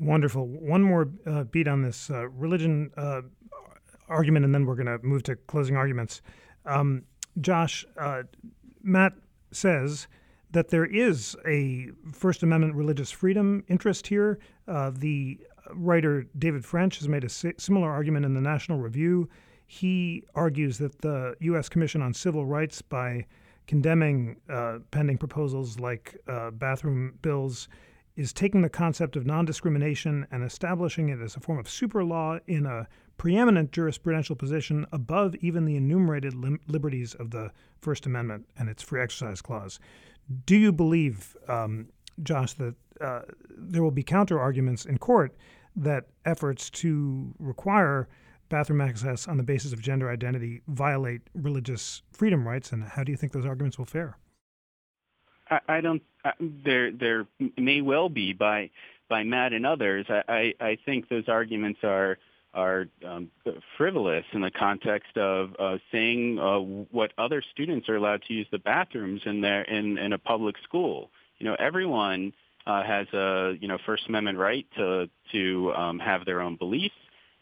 [0.00, 0.46] Wonderful.
[0.46, 3.20] One more uh, beat on this uh, religion uh,
[4.08, 6.22] argument, and then we're going to move to closing arguments.
[6.64, 7.04] Um,
[7.42, 8.22] Josh, uh,
[8.82, 9.12] Matt
[9.52, 10.08] says
[10.52, 14.38] that there is a First Amendment religious freedom interest here.
[14.66, 15.38] Uh, the
[15.74, 19.28] writer David French has made a similar argument in the National Review.
[19.66, 21.68] He argues that the U.S.
[21.68, 23.26] Commission on Civil Rights, by
[23.66, 26.16] condemning uh, pending proposals like
[26.54, 27.68] bathroom bills,
[28.20, 32.04] is taking the concept of non discrimination and establishing it as a form of super
[32.04, 37.50] law in a preeminent jurisprudential position above even the enumerated lim- liberties of the
[37.80, 39.80] First Amendment and its free exercise clause.
[40.44, 41.88] Do you believe, um,
[42.22, 43.22] Josh, that uh,
[43.56, 45.34] there will be counter arguments in court
[45.74, 48.06] that efforts to require
[48.50, 52.70] bathroom access on the basis of gender identity violate religious freedom rights?
[52.70, 54.18] And how do you think those arguments will fare?
[55.50, 56.02] I, I don't.
[56.24, 57.26] I, there, there
[57.56, 58.70] may well be by
[59.08, 60.06] by Matt and others.
[60.08, 62.18] I, I, I think those arguments are
[62.52, 63.30] are um,
[63.76, 68.46] frivolous in the context of uh, saying uh, what other students are allowed to use
[68.50, 71.10] the bathrooms in their in, in a public school.
[71.38, 72.32] You know, everyone
[72.66, 76.94] uh, has a you know First Amendment right to to um, have their own beliefs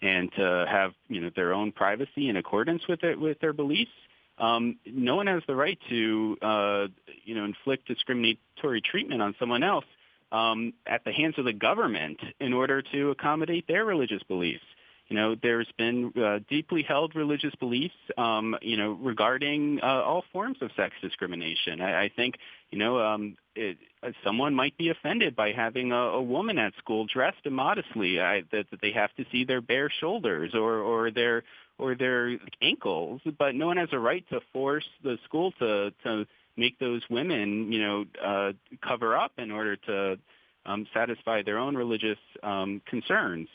[0.02, 3.90] and to have you know their own privacy in accordance with it with their beliefs
[4.39, 6.86] um, no one has the right to, uh,
[7.24, 9.84] you know, inflict discriminatory treatment on someone else
[10.32, 14.64] um, at the hands of the government in order to accommodate their religious beliefs.
[15.09, 20.22] you know, there's been uh, deeply held religious beliefs, um, you know, regarding uh, all
[20.32, 21.80] forms of sex discrimination.
[21.80, 22.34] I, I think,
[22.70, 26.74] you know, um, it, uh, someone might be offended by having a, a woman at
[26.76, 31.11] school dressed immodestly, I, that, that they have to see their bare shoulders or, or
[31.11, 31.43] their
[31.79, 36.26] or their ankles, but no one has a right to force the school to to
[36.57, 38.53] make those women, you know, uh,
[38.87, 40.18] cover up in order to
[40.66, 43.49] um, satisfy their own religious um, concerns.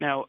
[0.00, 0.26] Now,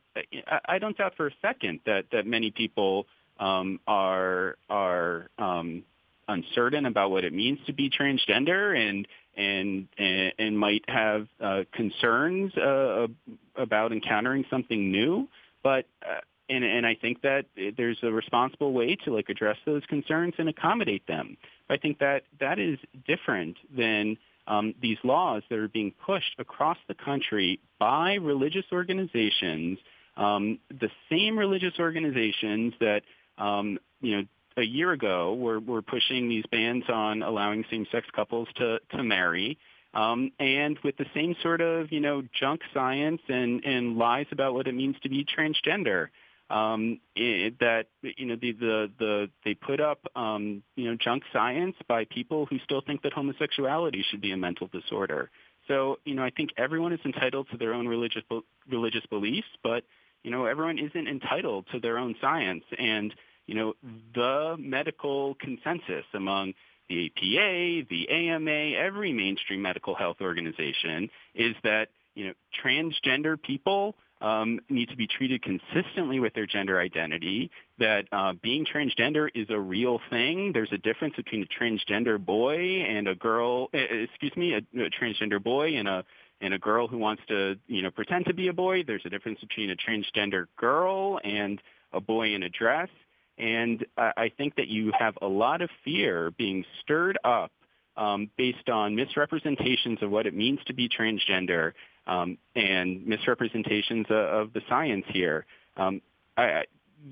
[0.66, 3.06] I don't doubt for a second that, that many people
[3.40, 5.84] um, are are um,
[6.28, 11.64] uncertain about what it means to be transgender and and and, and might have uh,
[11.74, 13.08] concerns uh,
[13.56, 15.28] about encountering something new.
[15.64, 16.20] But uh,
[16.52, 17.46] and and I think that
[17.78, 21.38] there's a responsible way to like address those concerns and accommodate them.
[21.68, 22.78] But I think that that is
[23.08, 29.80] different than um, these laws that are being pushed across the country by religious organizations,
[30.18, 33.04] um, the same religious organizations that
[33.38, 34.24] um, you know
[34.58, 39.58] a year ago were, were pushing these bans on allowing same-sex couples to to marry.
[39.94, 44.54] Um, and with the same sort of you know junk science and, and lies about
[44.54, 46.10] what it means to be transgender
[46.52, 51.24] um, it, that you know the, the the they put up um, you know junk
[51.32, 55.30] science by people who still think that homosexuality should be a mental disorder.
[55.68, 58.24] So you know I think everyone is entitled to their own religious
[58.70, 59.84] religious beliefs, but
[60.24, 62.66] you know everyone isn't entitled to their own science.
[62.78, 63.14] And
[63.48, 63.74] you know
[64.14, 66.54] the medical consensus among
[66.90, 73.96] the APA, the AMA, every mainstream medical health organization is that you know transgender people
[74.22, 77.50] um, need to be treated consistently with their gender identity,
[77.80, 80.52] that uh, being transgender is a real thing.
[80.54, 85.44] There's a difference between a transgender boy and a girl, excuse me, a, a transgender
[85.44, 86.04] boy and a
[86.44, 88.84] and a girl who wants to, you know, pretend to be a boy.
[88.84, 91.62] There's a difference between a transgender girl and
[91.94, 92.90] a boy in a dress.
[93.38, 97.52] And I think that you have a lot of fear being stirred up
[97.98, 101.74] um, based on misrepresentations of what it means to be transgender
[102.08, 105.46] um, and misrepresentations of, the science here.
[105.78, 106.02] Um,
[106.38, 106.64] I,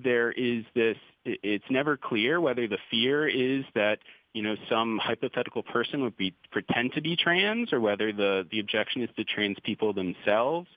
[0.04, 4.00] there is this, it's never clear whether the fear is that
[4.34, 8.60] you know, some hypothetical person would be pretend to be trans, or whether the the
[8.60, 10.68] objection is to trans people themselves.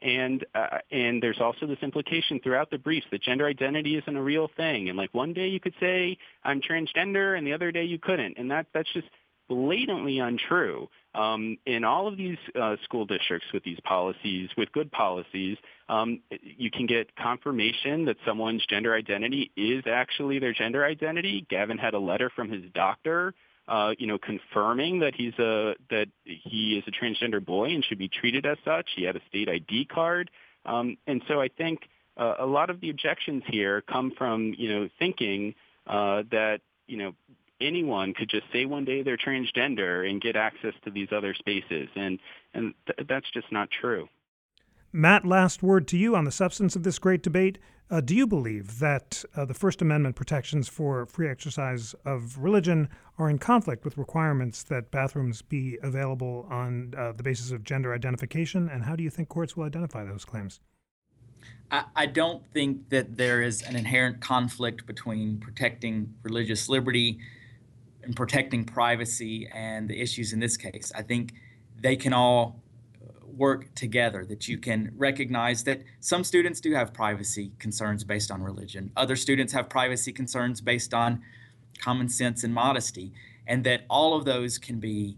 [0.00, 4.22] And uh, and there's also this implication throughout the briefs that gender identity isn't a
[4.22, 4.88] real thing.
[4.88, 8.38] And like one day you could say I'm transgender, and the other day you couldn't.
[8.38, 9.06] And that that's just
[9.48, 10.88] blatantly untrue.
[11.14, 16.20] Um, in all of these uh, school districts with these policies, with good policies, um,
[16.30, 21.46] you can get confirmation that someone's gender identity is actually their gender identity.
[21.50, 23.34] Gavin had a letter from his doctor,
[23.68, 27.98] uh, you know, confirming that he's a that he is a transgender boy and should
[27.98, 28.88] be treated as such.
[28.96, 30.30] He had a state ID card,
[30.64, 31.80] um, and so I think
[32.16, 35.54] uh, a lot of the objections here come from you know thinking
[35.86, 37.12] uh, that you know
[37.62, 41.88] anyone could just say one day they're transgender and get access to these other spaces,
[41.96, 42.18] and
[42.54, 44.08] and th- that's just not true.
[44.92, 47.58] Matt, last word to you on the substance of this great debate.
[47.90, 52.88] Uh, do you believe that uh, the First Amendment protections for free exercise of religion
[53.18, 57.94] are in conflict with requirements that bathrooms be available on uh, the basis of gender
[57.94, 58.68] identification?
[58.68, 60.60] And how do you think courts will identify those claims?
[61.70, 67.18] I, I don't think that there is an inherent conflict between protecting religious liberty
[68.04, 70.92] and protecting privacy and the issues in this case.
[70.94, 71.34] I think
[71.80, 72.62] they can all
[73.24, 78.42] work together, that you can recognize that some students do have privacy concerns based on
[78.42, 81.22] religion, other students have privacy concerns based on
[81.78, 83.12] common sense and modesty,
[83.46, 85.16] and that all of those can be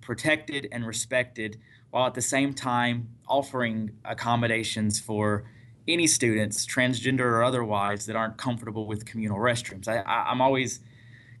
[0.00, 1.58] protected and respected
[1.90, 5.44] while at the same time offering accommodations for
[5.86, 9.86] any students, transgender or otherwise, that aren't comfortable with communal restrooms.
[9.86, 10.80] I, I'm always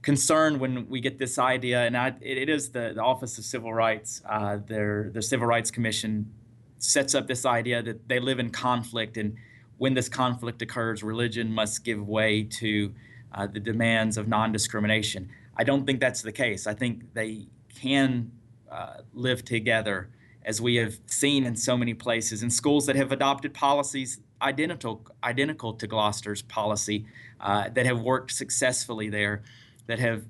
[0.04, 3.72] concerned when we get this idea, and I, it, is the, the Office of Civil
[3.72, 6.30] Rights, uh, their, their Civil Rights Commission
[6.78, 9.34] sets up this idea that they live in conflict, and
[9.78, 12.92] when this conflict occurs, religion must give way to
[13.32, 15.30] uh, the demands of non discrimination.
[15.56, 16.66] I don't think that's the case.
[16.66, 18.30] I think they can
[18.70, 20.10] uh, live together,
[20.44, 25.00] as we have seen in so many places, in schools that have adopted policies identical,
[25.22, 27.06] identical to Gloucester's policy
[27.40, 29.42] uh, that have worked successfully there
[29.86, 30.24] that have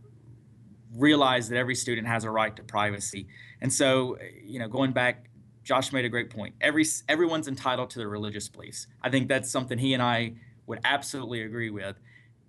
[0.97, 3.27] realized that every student has a right to privacy.
[3.61, 5.29] And so, you know, going back,
[5.65, 6.55] Josh made a great point.
[6.61, 8.87] Every everyone's entitled to their religious beliefs.
[9.03, 10.35] I think that's something he and I
[10.67, 11.97] would absolutely agree with.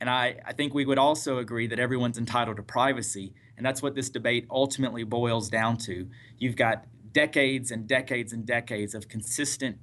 [0.01, 3.33] And I, I think we would also agree that everyone's entitled to privacy.
[3.57, 6.09] And that's what this debate ultimately boils down to.
[6.37, 9.77] You've got decades and decades and decades of consistent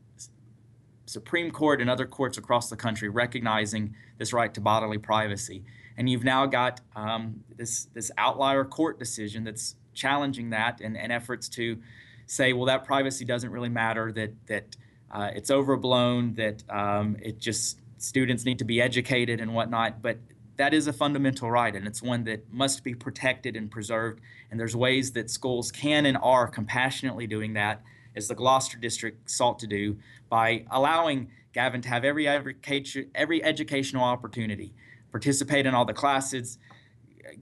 [1.07, 5.65] Supreme Court and other courts across the country recognizing this right to bodily privacy.
[5.97, 11.13] And you've now got um, this, this outlier court decision that's challenging that and, and
[11.13, 11.79] efforts to
[12.27, 14.77] say, well, that privacy doesn't really matter, that, that
[15.11, 20.01] uh, it's overblown, that um, it just students need to be educated and whatnot.
[20.01, 20.19] But
[20.57, 24.21] that is a fundamental right, and it's one that must be protected and preserved.
[24.51, 27.83] And there's ways that schools can and are compassionately doing that,
[28.15, 29.97] as the Gloucester District sought to do,
[30.29, 34.73] by allowing Gavin to have every every educational opportunity,
[35.13, 36.59] participate in all the classes,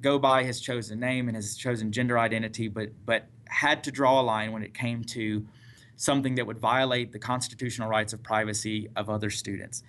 [0.00, 4.20] go by his chosen name and his chosen gender identity, but but had to draw
[4.20, 5.46] a line when it came to
[5.96, 9.82] something that would violate the constitutional rights of privacy of other students.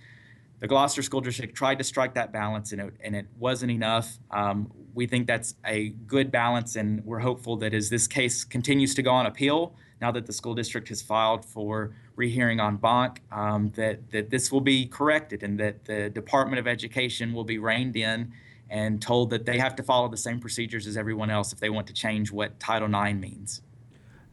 [0.59, 4.19] The Gloucester School District tried to strike that balance, and it, and it wasn't enough.
[4.29, 8.93] Um, we think that's a good balance, and we're hopeful that as this case continues
[8.95, 13.21] to go on appeal, now that the school district has filed for rehearing en banc,
[13.31, 17.57] um, that, that this will be corrected and that the Department of Education will be
[17.57, 18.33] reined in
[18.69, 21.69] and told that they have to follow the same procedures as everyone else if they
[21.69, 23.61] want to change what Title IX means.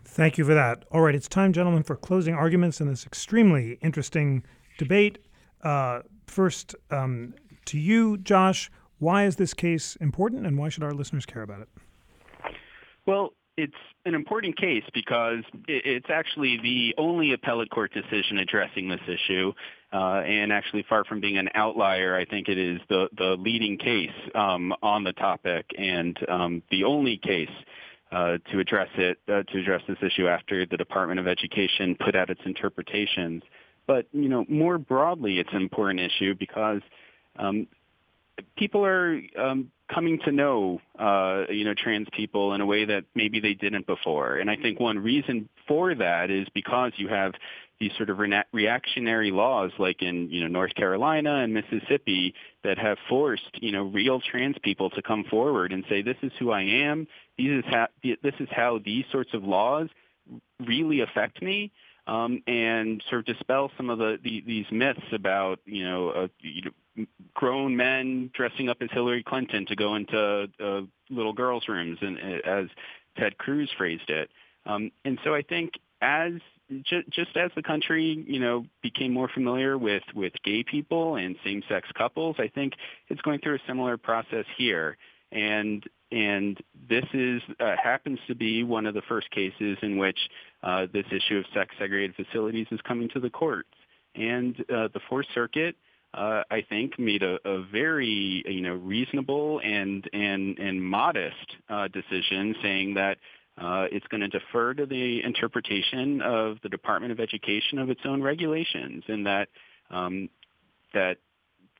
[0.05, 0.85] Thank you for that.
[0.91, 4.45] All right, it's time, gentlemen, for closing arguments in this extremely interesting
[4.79, 5.19] debate.
[5.63, 7.35] Uh, first, um,
[7.67, 11.61] to you, Josh, why is this case important and why should our listeners care about
[11.61, 11.69] it?
[13.07, 13.75] Well, it's
[14.07, 19.53] an important case because it's actually the only appellate court decision addressing this issue,
[19.93, 23.77] uh, and actually far from being an outlier, I think it is the the leading
[23.77, 27.51] case um, on the topic and um, the only case
[28.13, 32.15] uh, to address it uh, to address this issue after the Department of Education put
[32.15, 33.43] out its interpretations.
[33.89, 36.81] But you know, more broadly, it's an important issue because
[37.37, 37.67] um,
[38.57, 43.05] people are um, coming to know, uh, you know, trans people in a way that
[43.15, 44.37] maybe they didn't before.
[44.37, 47.33] And I think one reason for that is because you have
[47.81, 52.35] these sort of re- reactionary laws like in, you know, North Carolina and Mississippi
[52.65, 56.33] that have forced, you know, real trans people to come forward and say, this is
[56.39, 57.07] who I am.
[57.39, 59.89] This is how, this is how these sorts of laws
[60.67, 61.73] really affect me.
[62.09, 66.29] Um, and sort of dispel some of the, the these myths about you know, uh,
[66.41, 70.81] you know grown men dressing up as Hillary Clinton to go into uh,
[71.11, 72.69] little girls' rooms, and uh, as
[73.19, 74.31] Ted Cruz phrased it.
[74.65, 76.33] Um, and so I think as
[76.83, 81.37] ju- just as the country, you know, became more familiar with with gay people and
[81.45, 82.75] same-sex couples, I think
[83.09, 84.97] it's going through a similar process here.
[85.31, 90.19] And and this is uh, happens to be one of the first cases in which
[90.63, 93.69] uh, this issue of sex segregated facilities is coming to the courts.
[94.15, 95.77] And uh, the Fourth Circuit
[96.15, 101.89] uh, I think, made a, a, very you know reasonable and and and modest uh,
[101.89, 103.19] decision, saying that
[103.59, 108.01] uh, it's going to defer to the interpretation of the Department of Education of its
[108.05, 109.49] own regulations, and that
[109.91, 110.31] um,
[110.95, 111.19] that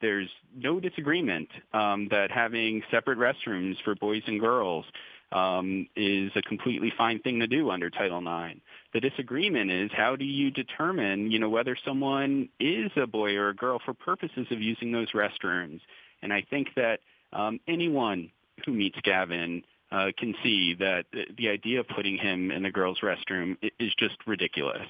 [0.01, 4.85] there's no disagreement um, that having separate restrooms for boys and girls
[5.31, 8.59] um, is a completely fine thing to do under Title IX.
[8.93, 13.49] The disagreement is how do you determine, you know, whether someone is a boy or
[13.49, 15.81] a girl for purposes of using those restrooms.
[16.21, 18.31] And I think that um, anyone
[18.65, 21.05] who meets Gavin uh, can see that
[21.37, 24.87] the idea of putting him in the girls' restroom is just ridiculous.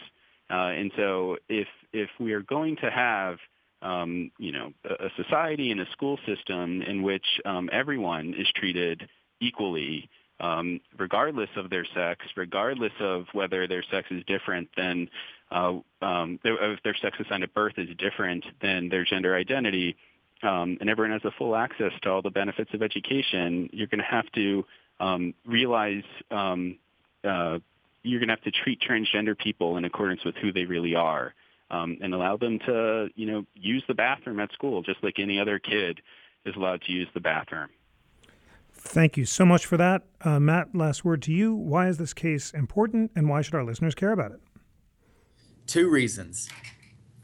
[0.49, 3.37] Uh, and so if if we are going to have
[3.81, 9.07] um, you know a society and a school system in which um, everyone is treated
[9.41, 10.09] equally,
[10.39, 15.09] um, regardless of their sex, regardless of whether their sex is different than
[15.51, 19.95] uh, um, if their sex assigned at birth is different than their gender identity,
[20.43, 23.99] um, and everyone has a full access to all the benefits of education, you're going
[23.99, 24.65] to have to
[24.99, 26.77] um, realize um,
[27.23, 27.59] uh,
[28.03, 31.33] you're going to have to treat transgender people in accordance with who they really are,
[31.71, 35.39] um, and allow them to, you know, use the bathroom at school just like any
[35.39, 36.01] other kid
[36.45, 37.69] is allowed to use the bathroom.
[38.73, 40.03] Thank you so much for that.
[40.21, 41.53] Uh, Matt, last word to you.
[41.53, 44.39] Why is this case important and why should our listeners care about it?
[45.67, 46.49] Two reasons.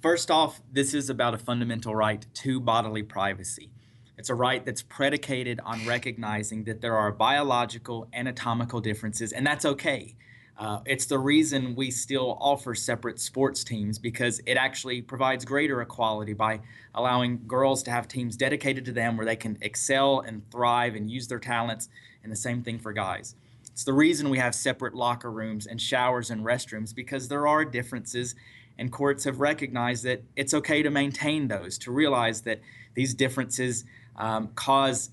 [0.02, 3.72] First off, this is about a fundamental right to bodily privacy.
[4.18, 9.66] It's a right that's predicated on recognizing that there are biological, anatomical differences, and that's
[9.66, 10.16] okay.
[10.58, 15.82] Uh, it's the reason we still offer separate sports teams because it actually provides greater
[15.82, 16.62] equality by
[16.94, 21.12] allowing girls to have teams dedicated to them where they can excel and thrive and
[21.12, 21.90] use their talents,
[22.24, 23.36] and the same thing for guys.
[23.74, 27.66] It's the reason we have separate locker rooms and showers and restrooms because there are
[27.66, 28.34] differences,
[28.78, 32.62] and courts have recognized that it's okay to maintain those, to realize that
[32.94, 33.84] these differences
[34.16, 35.12] um, cause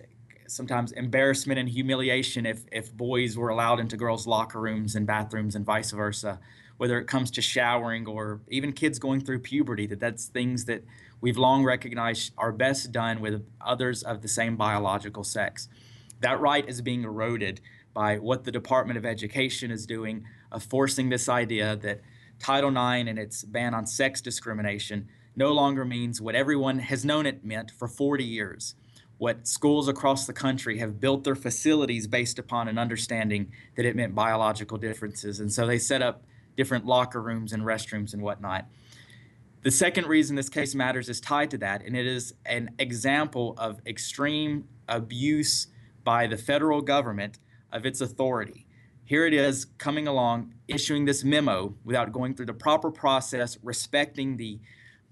[0.53, 5.55] sometimes embarrassment and humiliation if, if boys were allowed into girls' locker rooms and bathrooms
[5.55, 6.39] and vice versa,
[6.77, 10.85] whether it comes to showering or even kids going through puberty, that that's things that
[11.21, 15.69] we've long recognized are best done with others of the same biological sex.
[16.21, 17.61] That right is being eroded
[17.95, 22.01] by what the Department of Education is doing of forcing this idea that
[22.39, 27.27] Title IX and its ban on sex discrimination no longer means what everyone has known
[27.27, 28.75] it meant for 40 years.
[29.23, 33.95] What schools across the country have built their facilities based upon an understanding that it
[33.95, 35.39] meant biological differences.
[35.39, 36.25] And so they set up
[36.57, 38.67] different locker rooms and restrooms and whatnot.
[39.63, 43.55] The second reason this case matters is tied to that, and it is an example
[43.59, 45.69] of extreme abuse
[46.03, 47.39] by the federal government
[47.71, 48.67] of its authority.
[49.05, 54.37] Here it is coming along, issuing this memo without going through the proper process, respecting
[54.37, 54.59] the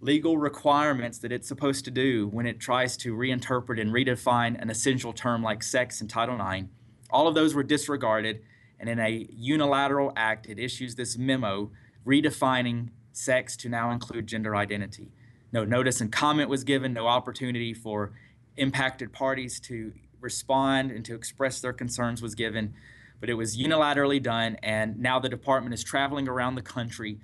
[0.01, 4.71] legal requirements that it's supposed to do when it tries to reinterpret and redefine an
[4.71, 6.69] essential term like sex in Title IX.
[7.11, 8.41] All of those were disregarded,
[8.79, 11.71] and in a unilateral act, it issues this memo
[12.07, 15.13] redefining sex to now include gender identity.
[15.53, 18.13] No notice and comment was given, no opportunity for
[18.57, 22.73] impacted parties to respond and to express their concerns was given,
[23.21, 27.19] but it was unilaterally done, and now the department is traveling around the country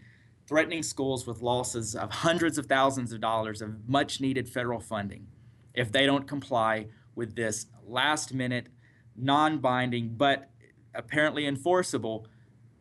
[0.46, 5.26] threatening schools with losses of hundreds of thousands of dollars of much needed federal funding
[5.74, 8.68] if they don't comply with this last minute,
[9.16, 10.50] non binding, but
[10.94, 12.26] apparently enforceable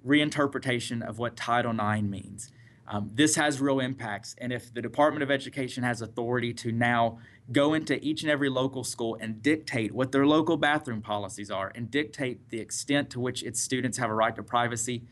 [0.05, 2.51] reinterpretation of what Title IX means.
[2.87, 4.35] Um, this has real impacts.
[4.37, 7.17] And if the Department of Education has authority to now
[7.51, 11.71] go into each and every local school and dictate what their local bathroom policies are
[11.73, 15.03] and dictate the extent to which its students have a right to privacy,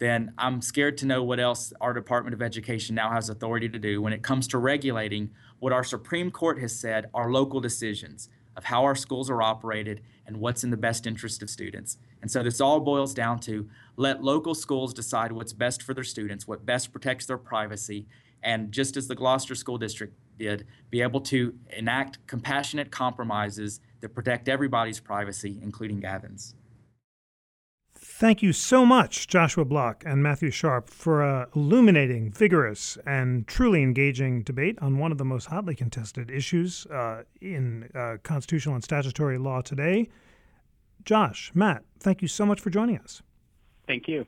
[0.00, 3.78] then I'm scared to know what else our Department of Education now has authority to
[3.78, 8.30] do when it comes to regulating what our Supreme Court has said are local decisions
[8.56, 11.98] of how our schools are operated and what's in the best interest of students.
[12.22, 16.02] And so this all boils down to let local schools decide what's best for their
[16.02, 18.06] students, what best protects their privacy,
[18.42, 24.14] and just as the Gloucester School District did, be able to enact compassionate compromises that
[24.14, 26.54] protect everybody's privacy, including Gavin's.
[28.20, 33.82] Thank you so much, Joshua Block and Matthew Sharp, for a illuminating, vigorous, and truly
[33.82, 38.84] engaging debate on one of the most hotly contested issues uh, in uh, constitutional and
[38.84, 40.10] statutory law today.
[41.02, 43.22] Josh, Matt, thank you so much for joining us.
[43.86, 44.26] Thank you.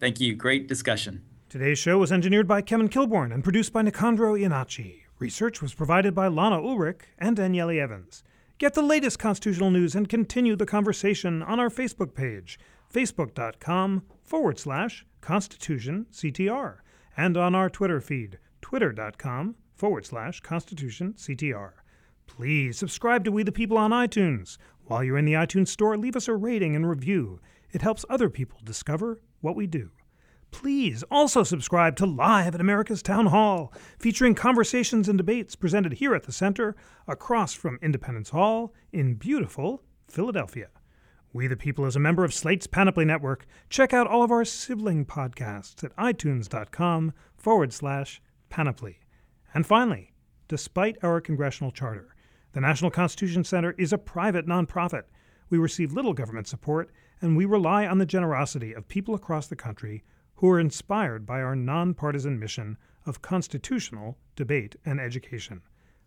[0.00, 0.34] Thank you.
[0.34, 1.22] Great discussion.
[1.48, 5.02] Today's show was engineered by Kevin Kilborn and produced by Nicandro Iannacci.
[5.20, 8.24] Research was provided by Lana Ulrich and Danielle Evans.
[8.58, 12.58] Get the latest constitutional news and continue the conversation on our Facebook page
[12.92, 16.78] facebook.com forward slash Constitution CTR,
[17.16, 21.72] and on our Twitter feed, twitter.com forward slash Constitution CTR.
[22.26, 24.58] Please subscribe to We the People on iTunes.
[24.84, 27.40] While you're in the iTunes store, leave us a rating and review.
[27.72, 29.90] It helps other people discover what we do.
[30.50, 36.14] Please also subscribe to Live at America's Town Hall, featuring conversations and debates presented here
[36.14, 36.74] at the Center,
[37.06, 40.68] across from Independence Hall in beautiful Philadelphia.
[41.30, 43.44] We the People is a member of Slate's Panoply Network.
[43.68, 49.00] Check out all of our sibling podcasts at itunes.com forward slash panoply.
[49.52, 50.14] And finally,
[50.48, 52.14] despite our congressional charter,
[52.52, 55.02] the National Constitution Center is a private nonprofit.
[55.50, 59.56] We receive little government support, and we rely on the generosity of people across the
[59.56, 60.04] country
[60.36, 65.60] who are inspired by our nonpartisan mission of constitutional debate and education.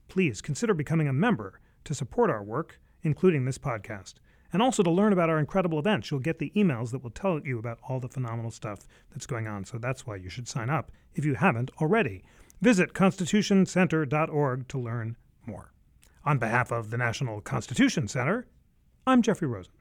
[0.07, 4.15] Please consider becoming a member to support our work, including this podcast.
[4.53, 7.39] And also to learn about our incredible events, you'll get the emails that will tell
[7.39, 9.65] you about all the phenomenal stuff that's going on.
[9.65, 12.23] So that's why you should sign up if you haven't already.
[12.61, 15.71] Visit constitutioncenter.org to learn more.
[16.25, 18.45] On behalf of the National Constitution Center,
[19.07, 19.73] I'm Jeffrey Rosen.